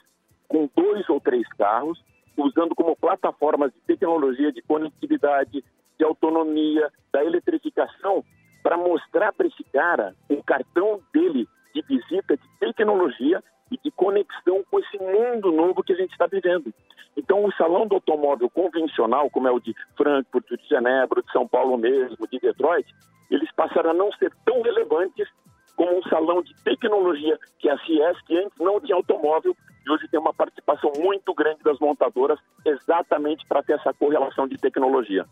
com 0.49 0.69
dois 0.75 1.09
ou 1.11 1.21
três 1.21 1.47
carros, 1.55 2.03
usando 2.37 2.75
como 2.75 2.97
plataformas 2.97 3.73
de 3.73 3.81
tecnologia 3.81 4.53
de 4.53 4.63
conectividade, 4.63 5.65
de 5.99 6.05
autonomia, 6.05 6.91
da 7.13 7.25
eletrificação, 7.25 8.25
para 8.63 8.77
mostrar 8.77 9.33
para 9.33 9.47
esse 9.47 9.65
cara 9.65 10.15
um 10.29 10.43
cartão 10.43 11.01
dele 11.13 11.49
de 11.77 11.83
visita 11.83 12.37
de 12.37 12.49
tecnologia 12.59 13.43
e 13.71 13.79
de 13.79 13.91
conexão 13.91 14.65
com 14.71 14.79
esse 14.79 14.99
mundo 14.99 15.53
novo 15.53 15.83
que 15.83 15.93
a 15.93 15.97
gente 15.97 16.13
está 16.13 16.27
vivendo. 16.27 16.73
Então, 17.17 17.45
o 17.45 17.53
salão 17.53 17.87
do 17.87 17.97
automóvel 17.97 18.49
convencional, 18.49 19.29
como 19.31 19.49
é 19.49 19.51
o 19.51 19.61
de 19.61 19.75
Frankfurt, 19.97 20.47
de 20.49 20.69
Genebra, 20.69 21.23
de 21.23 21.33
São 21.33 21.47
Paulo 21.47 21.77
mesmo, 21.77 22.27
de 22.31 22.39
Detroit, 22.39 22.87
eles 23.31 23.51
passaram 23.53 23.91
a 23.91 23.95
não 23.95 24.13
ser 24.13 24.33
tão 24.45 24.63
relevantes 24.63 25.29
como 25.75 25.99
um 25.99 26.03
salão 26.05 26.43
de 26.43 26.55
tecnologia, 26.63 27.39
que 27.59 27.69
é 27.69 27.73
a 27.73 27.79
CES, 27.79 28.23
que 28.27 28.39
antes 28.39 28.59
não 28.59 28.81
tinha 28.81 28.97
automóvel, 28.97 29.55
e 29.85 29.91
hoje 29.91 30.09
tem 30.09 30.19
uma 30.19 30.33
participação 30.33 30.91
muito 30.97 31.35
grande 31.35 31.63
das 31.63 31.79
montadoras, 31.79 32.39
exatamente 32.65 33.45
para 33.47 33.63
ter 33.63 33.75
essa 33.75 33.93
correlação 33.93 34.49
de 34.49 34.57
tecnologia. 34.57 35.27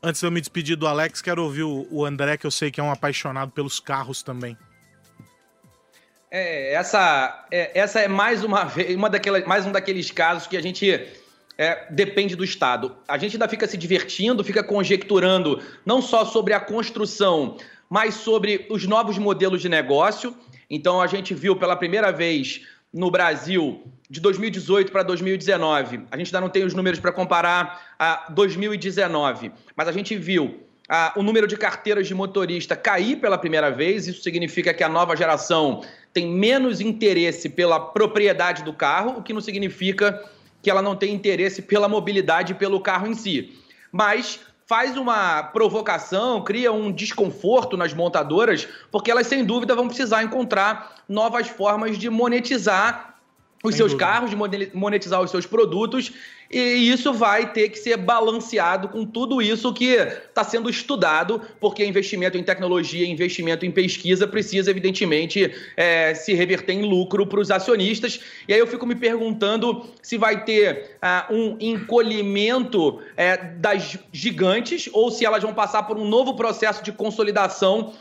Antes 0.00 0.20
de 0.20 0.26
eu 0.26 0.30
me 0.30 0.40
despedir 0.40 0.76
do 0.76 0.86
Alex, 0.86 1.20
quero 1.20 1.42
ouvir 1.42 1.64
o 1.64 2.04
André, 2.04 2.36
que 2.36 2.46
eu 2.46 2.50
sei 2.50 2.70
que 2.70 2.80
é 2.80 2.84
um 2.84 2.92
apaixonado 2.92 3.50
pelos 3.50 3.80
carros 3.80 4.22
também. 4.22 4.56
É, 6.30 6.74
essa 6.74 7.46
é, 7.50 7.78
essa 7.78 8.00
é 8.00 8.08
mais 8.08 8.44
uma 8.44 8.64
vez, 8.64 8.94
uma 8.94 9.08
daquelas, 9.08 9.44
mais 9.46 9.66
um 9.66 9.72
daqueles 9.72 10.10
casos 10.10 10.46
que 10.46 10.56
a 10.56 10.62
gente 10.62 11.08
é, 11.56 11.86
depende 11.90 12.36
do 12.36 12.44
Estado. 12.44 12.96
A 13.06 13.16
gente 13.16 13.36
ainda 13.36 13.48
fica 13.48 13.66
se 13.66 13.76
divertindo, 13.76 14.44
fica 14.44 14.62
conjecturando 14.62 15.62
não 15.84 16.02
só 16.02 16.24
sobre 16.24 16.52
a 16.52 16.60
construção, 16.60 17.56
mas 17.88 18.14
sobre 18.14 18.66
os 18.70 18.86
novos 18.86 19.16
modelos 19.18 19.62
de 19.62 19.68
negócio. 19.68 20.36
Então 20.68 21.00
a 21.00 21.06
gente 21.06 21.34
viu 21.34 21.56
pela 21.56 21.74
primeira 21.74 22.12
vez 22.12 22.60
no 22.92 23.10
Brasil 23.10 23.82
de 24.08 24.20
2018 24.20 24.92
para 24.92 25.02
2019. 25.02 26.06
A 26.10 26.16
gente 26.16 26.28
ainda 26.28 26.40
não 26.40 26.50
tem 26.50 26.64
os 26.64 26.74
números 26.74 27.00
para 27.00 27.12
comparar 27.12 27.94
a 27.98 28.26
2019, 28.30 29.50
mas 29.74 29.88
a 29.88 29.92
gente 29.92 30.14
viu 30.16 30.67
ah, 30.88 31.12
o 31.16 31.22
número 31.22 31.46
de 31.46 31.56
carteiras 31.56 32.06
de 32.06 32.14
motorista 32.14 32.74
cair 32.74 33.16
pela 33.16 33.36
primeira 33.36 33.70
vez. 33.70 34.08
Isso 34.08 34.22
significa 34.22 34.72
que 34.72 34.82
a 34.82 34.88
nova 34.88 35.14
geração 35.14 35.82
tem 36.12 36.26
menos 36.26 36.80
interesse 36.80 37.48
pela 37.48 37.78
propriedade 37.78 38.62
do 38.62 38.72
carro, 38.72 39.18
o 39.18 39.22
que 39.22 39.32
não 39.32 39.40
significa 39.40 40.24
que 40.62 40.70
ela 40.70 40.82
não 40.82 40.96
tem 40.96 41.14
interesse 41.14 41.62
pela 41.62 41.88
mobilidade 41.88 42.52
e 42.52 42.56
pelo 42.56 42.80
carro 42.80 43.06
em 43.06 43.14
si. 43.14 43.56
Mas 43.92 44.40
faz 44.66 44.96
uma 44.96 45.42
provocação, 45.42 46.42
cria 46.42 46.72
um 46.72 46.90
desconforto 46.90 47.76
nas 47.76 47.94
montadoras, 47.94 48.68
porque 48.90 49.10
elas 49.10 49.26
sem 49.26 49.44
dúvida 49.44 49.74
vão 49.74 49.88
precisar 49.88 50.22
encontrar 50.22 51.02
novas 51.08 51.48
formas 51.48 51.96
de 51.96 52.10
monetizar 52.10 53.17
os 53.62 53.72
Sem 53.72 53.78
seus 53.78 53.92
dúvida. 53.92 54.10
carros, 54.10 54.30
de 54.30 54.70
monetizar 54.74 55.20
os 55.20 55.30
seus 55.30 55.46
produtos, 55.46 56.12
e 56.50 56.90
isso 56.90 57.12
vai 57.12 57.52
ter 57.52 57.68
que 57.68 57.78
ser 57.78 57.96
balanceado 57.98 58.88
com 58.88 59.04
tudo 59.04 59.42
isso 59.42 59.72
que 59.72 59.94
está 59.94 60.42
sendo 60.42 60.70
estudado, 60.70 61.42
porque 61.60 61.84
investimento 61.84 62.38
em 62.38 62.42
tecnologia, 62.42 63.06
investimento 63.06 63.66
em 63.66 63.70
pesquisa 63.70 64.26
precisa, 64.26 64.70
evidentemente, 64.70 65.52
é, 65.76 66.14
se 66.14 66.32
reverter 66.32 66.72
em 66.72 66.88
lucro 66.88 67.26
para 67.26 67.40
os 67.40 67.50
acionistas. 67.50 68.20
E 68.46 68.54
aí 68.54 68.58
eu 68.58 68.66
fico 68.66 68.86
me 68.86 68.94
perguntando 68.94 69.84
se 70.00 70.16
vai 70.16 70.44
ter 70.44 70.96
uh, 71.02 71.34
um 71.34 71.56
encolhimento 71.60 72.98
é, 73.14 73.36
das 73.36 73.98
gigantes 74.10 74.88
ou 74.92 75.10
se 75.10 75.26
elas 75.26 75.42
vão 75.42 75.52
passar 75.52 75.82
por 75.82 75.98
um 75.98 76.08
novo 76.08 76.34
processo 76.34 76.82
de 76.82 76.92
consolidação 76.92 77.92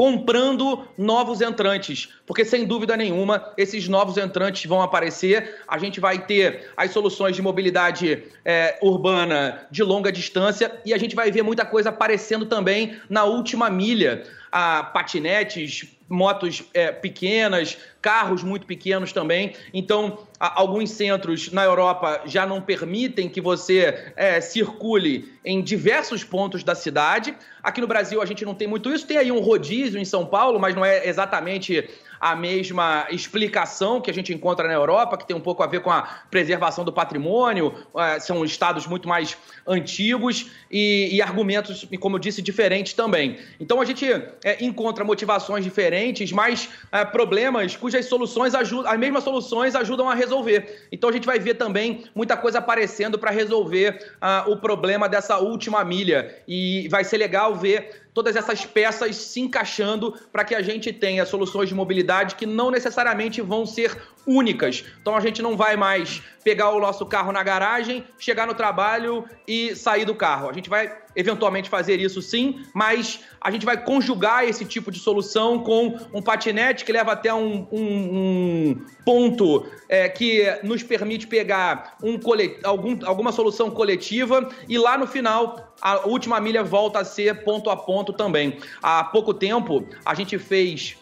comprando 0.00 0.88
novos 0.96 1.42
entrantes, 1.42 2.08
porque 2.24 2.42
sem 2.42 2.64
dúvida 2.64 2.96
nenhuma 2.96 3.52
esses 3.58 3.86
novos 3.86 4.16
entrantes 4.16 4.64
vão 4.64 4.80
aparecer. 4.80 5.56
A 5.68 5.76
gente 5.76 6.00
vai 6.00 6.24
ter 6.24 6.70
as 6.74 6.90
soluções 6.90 7.36
de 7.36 7.42
mobilidade 7.42 8.24
é, 8.42 8.78
urbana 8.80 9.68
de 9.70 9.82
longa 9.82 10.10
distância 10.10 10.74
e 10.86 10.94
a 10.94 10.96
gente 10.96 11.14
vai 11.14 11.30
ver 11.30 11.42
muita 11.42 11.66
coisa 11.66 11.90
aparecendo 11.90 12.46
também 12.46 12.98
na 13.10 13.24
última 13.24 13.68
milha. 13.68 14.24
A 14.50 14.84
patinetes, 14.84 15.84
motos 16.10 16.64
é, 16.74 16.90
pequenas, 16.90 17.78
carros 18.02 18.42
muito 18.42 18.66
pequenos 18.66 19.12
também. 19.12 19.54
Então, 19.72 20.26
alguns 20.40 20.90
centros 20.90 21.52
na 21.52 21.62
Europa 21.62 22.22
já 22.26 22.44
não 22.44 22.60
permitem 22.60 23.28
que 23.28 23.40
você 23.40 24.12
é, 24.16 24.40
circule 24.40 25.32
em 25.44 25.62
diversos 25.62 26.24
pontos 26.24 26.64
da 26.64 26.74
cidade. 26.74 27.34
Aqui 27.62 27.80
no 27.80 27.86
Brasil 27.86 28.20
a 28.20 28.26
gente 28.26 28.44
não 28.44 28.54
tem 28.54 28.66
muito 28.66 28.92
isso. 28.92 29.06
Tem 29.06 29.18
aí 29.18 29.30
um 29.30 29.38
rodízio 29.38 30.00
em 30.00 30.04
São 30.04 30.26
Paulo, 30.26 30.58
mas 30.58 30.74
não 30.74 30.84
é 30.84 31.06
exatamente 31.06 31.88
a 32.20 32.36
mesma 32.36 33.06
explicação 33.10 34.00
que 34.00 34.10
a 34.10 34.14
gente 34.14 34.32
encontra 34.32 34.68
na 34.68 34.74
Europa, 34.74 35.16
que 35.16 35.26
tem 35.26 35.34
um 35.34 35.40
pouco 35.40 35.62
a 35.62 35.66
ver 35.66 35.80
com 35.80 35.90
a 35.90 36.02
preservação 36.30 36.84
do 36.84 36.92
patrimônio, 36.92 37.74
é, 37.96 38.20
são 38.20 38.44
estados 38.44 38.86
muito 38.86 39.08
mais 39.08 39.36
antigos 39.66 40.50
e, 40.70 41.08
e 41.12 41.22
argumentos, 41.22 41.88
como 41.98 42.16
eu 42.16 42.20
disse, 42.20 42.42
diferentes 42.42 42.92
também. 42.92 43.38
Então 43.58 43.80
a 43.80 43.84
gente 43.84 44.06
é, 44.44 44.62
encontra 44.62 45.02
motivações 45.02 45.64
diferentes, 45.64 46.30
mas 46.30 46.68
é, 46.92 47.04
problemas 47.04 47.74
cujas 47.74 48.04
soluções 48.04 48.54
ajudam, 48.54 48.90
as 48.92 48.98
mesmas 48.98 49.24
soluções 49.24 49.74
ajudam 49.74 50.08
a 50.08 50.14
resolver. 50.14 50.86
Então 50.92 51.08
a 51.08 51.12
gente 51.12 51.26
vai 51.26 51.38
ver 51.38 51.54
também 51.54 52.04
muita 52.14 52.36
coisa 52.36 52.58
aparecendo 52.58 53.18
para 53.18 53.30
resolver 53.30 54.12
uh, 54.16 54.50
o 54.50 54.56
problema 54.56 55.08
dessa 55.08 55.38
última 55.38 55.84
milha. 55.84 56.36
E 56.46 56.88
vai 56.88 57.04
ser 57.04 57.16
legal 57.16 57.54
ver 57.54 58.09
todas 58.12 58.36
essas 58.36 58.64
peças 58.64 59.16
se 59.16 59.40
encaixando 59.40 60.12
para 60.32 60.44
que 60.44 60.54
a 60.54 60.62
gente 60.62 60.92
tenha 60.92 61.24
soluções 61.24 61.68
de 61.68 61.74
mobilidade 61.74 62.34
que 62.34 62.46
não 62.46 62.70
necessariamente 62.70 63.40
vão 63.40 63.64
ser 63.64 63.96
únicas. 64.30 64.84
Então 65.00 65.16
a 65.16 65.20
gente 65.20 65.42
não 65.42 65.56
vai 65.56 65.76
mais 65.76 66.22
pegar 66.44 66.70
o 66.70 66.80
nosso 66.80 67.04
carro 67.04 67.32
na 67.32 67.42
garagem, 67.42 68.04
chegar 68.18 68.46
no 68.46 68.54
trabalho 68.54 69.24
e 69.46 69.74
sair 69.74 70.04
do 70.04 70.14
carro. 70.14 70.48
A 70.48 70.52
gente 70.52 70.70
vai 70.70 70.96
eventualmente 71.16 71.68
fazer 71.68 71.98
isso 72.00 72.22
sim, 72.22 72.64
mas 72.72 73.20
a 73.40 73.50
gente 73.50 73.66
vai 73.66 73.82
conjugar 73.82 74.48
esse 74.48 74.64
tipo 74.64 74.90
de 74.90 75.00
solução 75.00 75.58
com 75.58 75.98
um 76.14 76.22
patinete 76.22 76.84
que 76.84 76.92
leva 76.92 77.12
até 77.12 77.34
um, 77.34 77.66
um, 77.72 77.80
um 77.82 78.84
ponto 79.04 79.66
é, 79.88 80.08
que 80.08 80.46
nos 80.62 80.82
permite 80.82 81.26
pegar 81.26 81.96
um 82.02 82.18
colet... 82.18 82.58
Algum, 82.62 82.96
alguma 83.04 83.32
solução 83.32 83.70
coletiva 83.70 84.48
e 84.68 84.78
lá 84.78 84.96
no 84.96 85.06
final 85.06 85.74
a 85.80 86.06
última 86.06 86.40
milha 86.40 86.62
volta 86.62 87.00
a 87.00 87.04
ser 87.04 87.42
ponto 87.42 87.70
a 87.70 87.76
ponto 87.76 88.12
também. 88.12 88.58
Há 88.82 89.02
pouco 89.02 89.34
tempo 89.34 89.86
a 90.04 90.14
gente 90.14 90.38
fez 90.38 90.96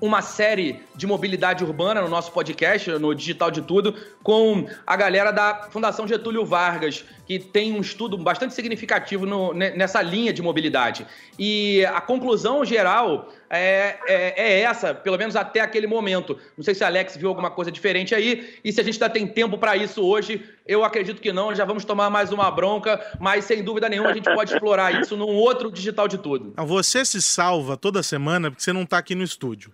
uma 0.00 0.20
série 0.20 0.80
de 0.94 1.06
mobilidade 1.06 1.64
urbana 1.64 2.02
no 2.02 2.08
nosso 2.08 2.32
podcast, 2.32 2.90
no 2.92 3.14
Digital 3.14 3.50
de 3.50 3.62
Tudo, 3.62 3.94
com 4.22 4.66
a 4.86 4.96
galera 4.96 5.30
da 5.30 5.68
Fundação 5.70 6.06
Getúlio 6.06 6.44
Vargas, 6.44 7.04
que 7.26 7.38
tem 7.38 7.72
um 7.72 7.80
estudo 7.80 8.18
bastante 8.18 8.54
significativo 8.54 9.24
no, 9.24 9.52
nessa 9.52 10.02
linha 10.02 10.32
de 10.32 10.42
mobilidade. 10.42 11.06
E 11.38 11.84
a 11.86 12.00
conclusão 12.00 12.64
geral 12.64 13.28
é, 13.48 13.98
é, 14.06 14.34
é, 14.36 14.60
essa, 14.62 14.94
pelo 14.94 15.16
menos 15.16 15.36
até 15.36 15.60
aquele 15.60 15.86
momento. 15.86 16.38
Não 16.56 16.64
sei 16.64 16.74
se 16.74 16.82
a 16.84 16.86
Alex 16.86 17.16
viu 17.16 17.28
alguma 17.28 17.50
coisa 17.50 17.70
diferente 17.70 18.14
aí, 18.14 18.58
e 18.64 18.72
se 18.72 18.80
a 18.80 18.84
gente 18.84 18.94
ainda 18.94 19.10
tem 19.10 19.26
tempo 19.26 19.56
para 19.58 19.76
isso 19.76 20.02
hoje, 20.02 20.44
eu 20.66 20.84
acredito 20.84 21.20
que 21.20 21.32
não, 21.32 21.54
já 21.54 21.64
vamos 21.64 21.84
tomar 21.84 22.10
mais 22.10 22.32
uma 22.32 22.50
bronca, 22.50 23.00
mas 23.20 23.44
sem 23.44 23.62
dúvida 23.62 23.88
nenhuma 23.88 24.10
a 24.10 24.14
gente 24.14 24.32
pode 24.32 24.52
explorar 24.52 25.00
isso 25.00 25.16
num 25.16 25.26
outro 25.26 25.70
Digital 25.70 26.08
de 26.08 26.18
Tudo. 26.18 26.54
Você 26.56 27.04
se 27.04 27.22
salva 27.22 27.76
toda 27.76 28.02
semana 28.02 28.50
porque 28.50 28.62
você 28.62 28.72
não 28.72 28.82
está 28.82 28.98
aqui 28.98 29.14
no 29.14 29.22
estúdio. 29.22 29.72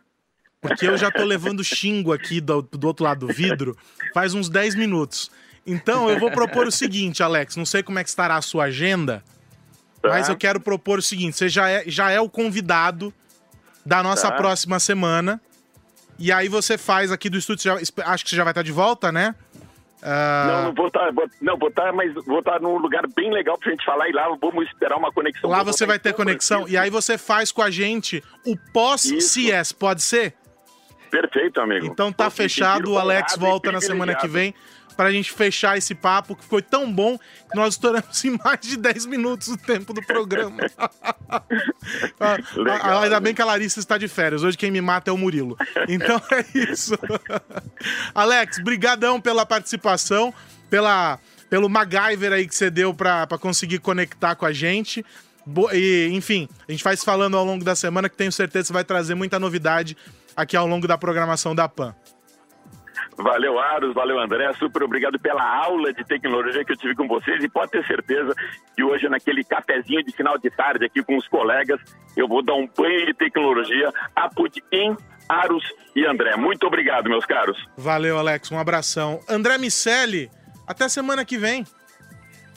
Porque 0.60 0.86
eu 0.86 0.96
já 0.96 1.10
tô 1.10 1.24
levando 1.24 1.64
xingo 1.64 2.12
aqui 2.12 2.40
do, 2.40 2.62
do 2.62 2.86
outro 2.86 3.04
lado 3.04 3.26
do 3.26 3.32
vidro 3.32 3.76
faz 4.14 4.32
uns 4.32 4.48
10 4.48 4.76
minutos. 4.76 5.28
Então 5.66 6.08
eu 6.08 6.20
vou 6.20 6.30
propor 6.30 6.68
o 6.68 6.72
seguinte, 6.72 7.22
Alex, 7.22 7.56
não 7.56 7.66
sei 7.66 7.82
como 7.82 7.98
é 7.98 8.04
que 8.04 8.08
estará 8.08 8.36
a 8.36 8.42
sua 8.42 8.64
agenda, 8.64 9.24
tá. 10.00 10.10
mas 10.10 10.28
eu 10.28 10.36
quero 10.36 10.60
propor 10.60 11.00
o 11.00 11.02
seguinte: 11.02 11.36
você 11.36 11.48
já 11.48 11.68
é, 11.68 11.84
já 11.86 12.10
é 12.10 12.20
o 12.20 12.28
convidado 12.28 13.12
da 13.84 14.02
nossa 14.02 14.30
tá. 14.30 14.36
próxima 14.36 14.78
semana. 14.78 15.40
E 16.18 16.30
aí 16.30 16.48
você 16.48 16.78
faz 16.78 17.10
aqui 17.10 17.28
do 17.28 17.36
estúdio, 17.36 17.64
já, 17.64 17.74
acho 18.12 18.24
que 18.24 18.30
você 18.30 18.36
já 18.36 18.44
vai 18.44 18.52
estar 18.52 18.62
de 18.62 18.72
volta, 18.72 19.10
né? 19.10 19.34
Uh... 20.02 20.46
Não, 20.46 20.62
não 20.64 20.74
vou 20.74 20.86
estar, 20.88 21.12
tá, 21.12 21.22
não 21.40 21.56
vou 21.56 21.68
estar, 21.68 21.86
tá, 21.86 21.92
mas 21.92 22.12
vou 22.26 22.40
estar 22.40 22.60
num 22.60 22.76
lugar 22.76 23.06
bem 23.14 23.32
legal 23.32 23.56
pra 23.56 23.70
gente 23.70 23.84
falar 23.84 24.08
e 24.08 24.12
lá 24.12 24.28
vamos 24.40 24.66
esperar 24.66 24.96
uma 24.96 25.12
conexão. 25.12 25.48
Lá 25.48 25.62
você 25.62 25.86
vai 25.86 25.98
ter 25.98 26.12
conexão 26.12 26.68
e 26.68 26.76
aí 26.76 26.90
você 26.90 27.16
faz 27.16 27.52
com 27.52 27.62
a 27.62 27.70
gente 27.70 28.22
o 28.46 28.56
pós-CS, 28.72 29.72
pode 29.72 30.02
ser? 30.02 30.34
Perfeito, 31.10 31.60
amigo. 31.60 31.86
Então 31.86 32.12
tá 32.12 32.30
fechado, 32.30 32.92
o 32.92 32.98
Alex 32.98 33.36
volta 33.36 33.70
na 33.70 33.80
semana 33.80 34.14
que 34.14 34.26
vem 34.26 34.54
pra 34.96 35.10
gente 35.10 35.32
fechar 35.32 35.76
esse 35.76 35.94
papo 35.94 36.36
que 36.36 36.44
foi 36.44 36.62
tão 36.62 36.92
bom 36.92 37.18
que 37.18 37.56
nós 37.56 37.74
estouramos 37.74 38.24
em 38.24 38.38
mais 38.42 38.60
de 38.60 38.76
10 38.76 39.06
minutos 39.06 39.48
o 39.48 39.56
tempo 39.56 39.92
do 39.92 40.02
programa. 40.02 40.62
Legal, 42.56 42.98
ah, 42.98 43.02
Ainda 43.02 43.20
bem 43.20 43.34
que 43.34 43.42
a 43.42 43.44
Larissa 43.44 43.80
está 43.80 43.98
de 43.98 44.08
férias. 44.08 44.42
Hoje 44.42 44.56
quem 44.56 44.70
me 44.70 44.80
mata 44.80 45.10
é 45.10 45.12
o 45.12 45.18
Murilo. 45.18 45.56
Então 45.88 46.20
é 46.32 46.58
isso. 46.58 46.94
Alex, 48.14 48.58
brigadão 48.62 49.20
pela 49.20 49.44
participação, 49.44 50.32
pela, 50.68 51.18
pelo 51.48 51.68
MacGyver 51.68 52.32
aí 52.32 52.46
que 52.46 52.54
você 52.54 52.70
deu 52.70 52.94
pra, 52.94 53.26
pra 53.26 53.38
conseguir 53.38 53.78
conectar 53.78 54.34
com 54.34 54.46
a 54.46 54.52
gente. 54.52 55.04
E, 55.72 56.08
enfim, 56.12 56.48
a 56.68 56.72
gente 56.72 56.84
vai 56.84 56.96
se 56.96 57.04
falando 57.04 57.36
ao 57.36 57.44
longo 57.44 57.64
da 57.64 57.74
semana 57.74 58.08
que 58.08 58.16
tenho 58.16 58.30
certeza 58.30 58.68
que 58.68 58.72
vai 58.72 58.84
trazer 58.84 59.14
muita 59.14 59.38
novidade 59.38 59.96
aqui 60.36 60.56
ao 60.56 60.66
longo 60.66 60.86
da 60.86 60.96
programação 60.96 61.54
da 61.54 61.68
PAN. 61.68 61.94
Valeu, 63.16 63.58
Aros, 63.58 63.94
valeu, 63.94 64.18
André. 64.18 64.52
Super 64.54 64.82
obrigado 64.82 65.18
pela 65.18 65.42
aula 65.42 65.92
de 65.92 66.04
tecnologia 66.04 66.64
que 66.64 66.72
eu 66.72 66.76
tive 66.76 66.94
com 66.94 67.06
vocês. 67.06 67.42
E 67.42 67.48
pode 67.48 67.70
ter 67.70 67.86
certeza 67.86 68.34
que 68.74 68.82
hoje, 68.82 69.08
naquele 69.08 69.44
cafezinho 69.44 70.02
de 70.02 70.12
final 70.12 70.38
de 70.38 70.50
tarde 70.50 70.86
aqui 70.86 71.02
com 71.02 71.16
os 71.16 71.28
colegas, 71.28 71.80
eu 72.16 72.26
vou 72.26 72.42
dar 72.42 72.54
um 72.54 72.66
banho 72.66 73.06
de 73.06 73.14
tecnologia 73.14 73.92
a 74.16 74.28
Pudim, 74.28 74.96
Aros 75.28 75.64
e 75.94 76.06
André. 76.06 76.36
Muito 76.36 76.66
obrigado, 76.66 77.08
meus 77.08 77.26
caros. 77.26 77.58
Valeu, 77.76 78.18
Alex. 78.18 78.50
Um 78.50 78.58
abração. 78.58 79.20
André 79.28 79.58
Miceli, 79.58 80.30
até 80.66 80.88
semana 80.88 81.24
que 81.24 81.36
vem. 81.36 81.64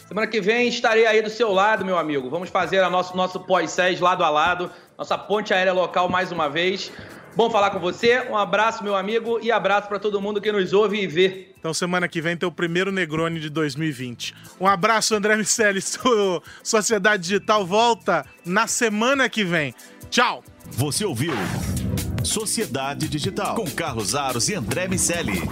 Semana 0.07 0.27
que 0.27 0.39
vem 0.39 0.67
estarei 0.67 1.07
aí 1.07 1.21
do 1.21 1.29
seu 1.29 1.51
lado, 1.51 1.83
meu 1.83 1.97
amigo. 1.97 2.29
Vamos 2.29 2.49
fazer 2.49 2.79
a 2.83 2.89
nosso, 2.89 3.17
nosso 3.17 3.39
pós-SES 3.39 3.99
lado 3.99 4.23
a 4.23 4.29
lado, 4.29 4.71
nossa 4.97 5.17
ponte 5.17 5.53
aérea 5.53 5.73
local 5.73 6.07
mais 6.07 6.31
uma 6.31 6.47
vez. 6.47 6.91
Bom 7.35 7.49
falar 7.49 7.69
com 7.71 7.79
você. 7.79 8.21
Um 8.29 8.37
abraço, 8.37 8.83
meu 8.83 8.95
amigo, 8.95 9.39
e 9.41 9.51
abraço 9.51 9.89
para 9.89 9.99
todo 9.99 10.21
mundo 10.21 10.39
que 10.39 10.51
nos 10.51 10.71
ouve 10.71 11.01
e 11.01 11.07
vê. 11.07 11.49
Então, 11.59 11.73
semana 11.73 12.07
que 12.07 12.21
vem 12.21 12.37
tem 12.37 12.47
o 12.47 12.51
primeiro 12.51 12.91
Negroni 12.91 13.39
de 13.39 13.49
2020. 13.49 14.33
Um 14.59 14.67
abraço, 14.67 15.13
André 15.15 15.35
Miceli. 15.35 15.81
Sociedade 16.63 17.23
Digital 17.23 17.65
volta 17.65 18.25
na 18.45 18.67
semana 18.67 19.27
que 19.27 19.43
vem. 19.43 19.73
Tchau. 20.09 20.43
Você 20.71 21.03
ouviu 21.03 21.33
Sociedade 22.23 23.07
Digital 23.07 23.55
com 23.55 23.65
Carlos 23.69 24.15
Aros 24.15 24.47
e 24.47 24.55
André 24.55 24.87
Miceli. 24.87 25.43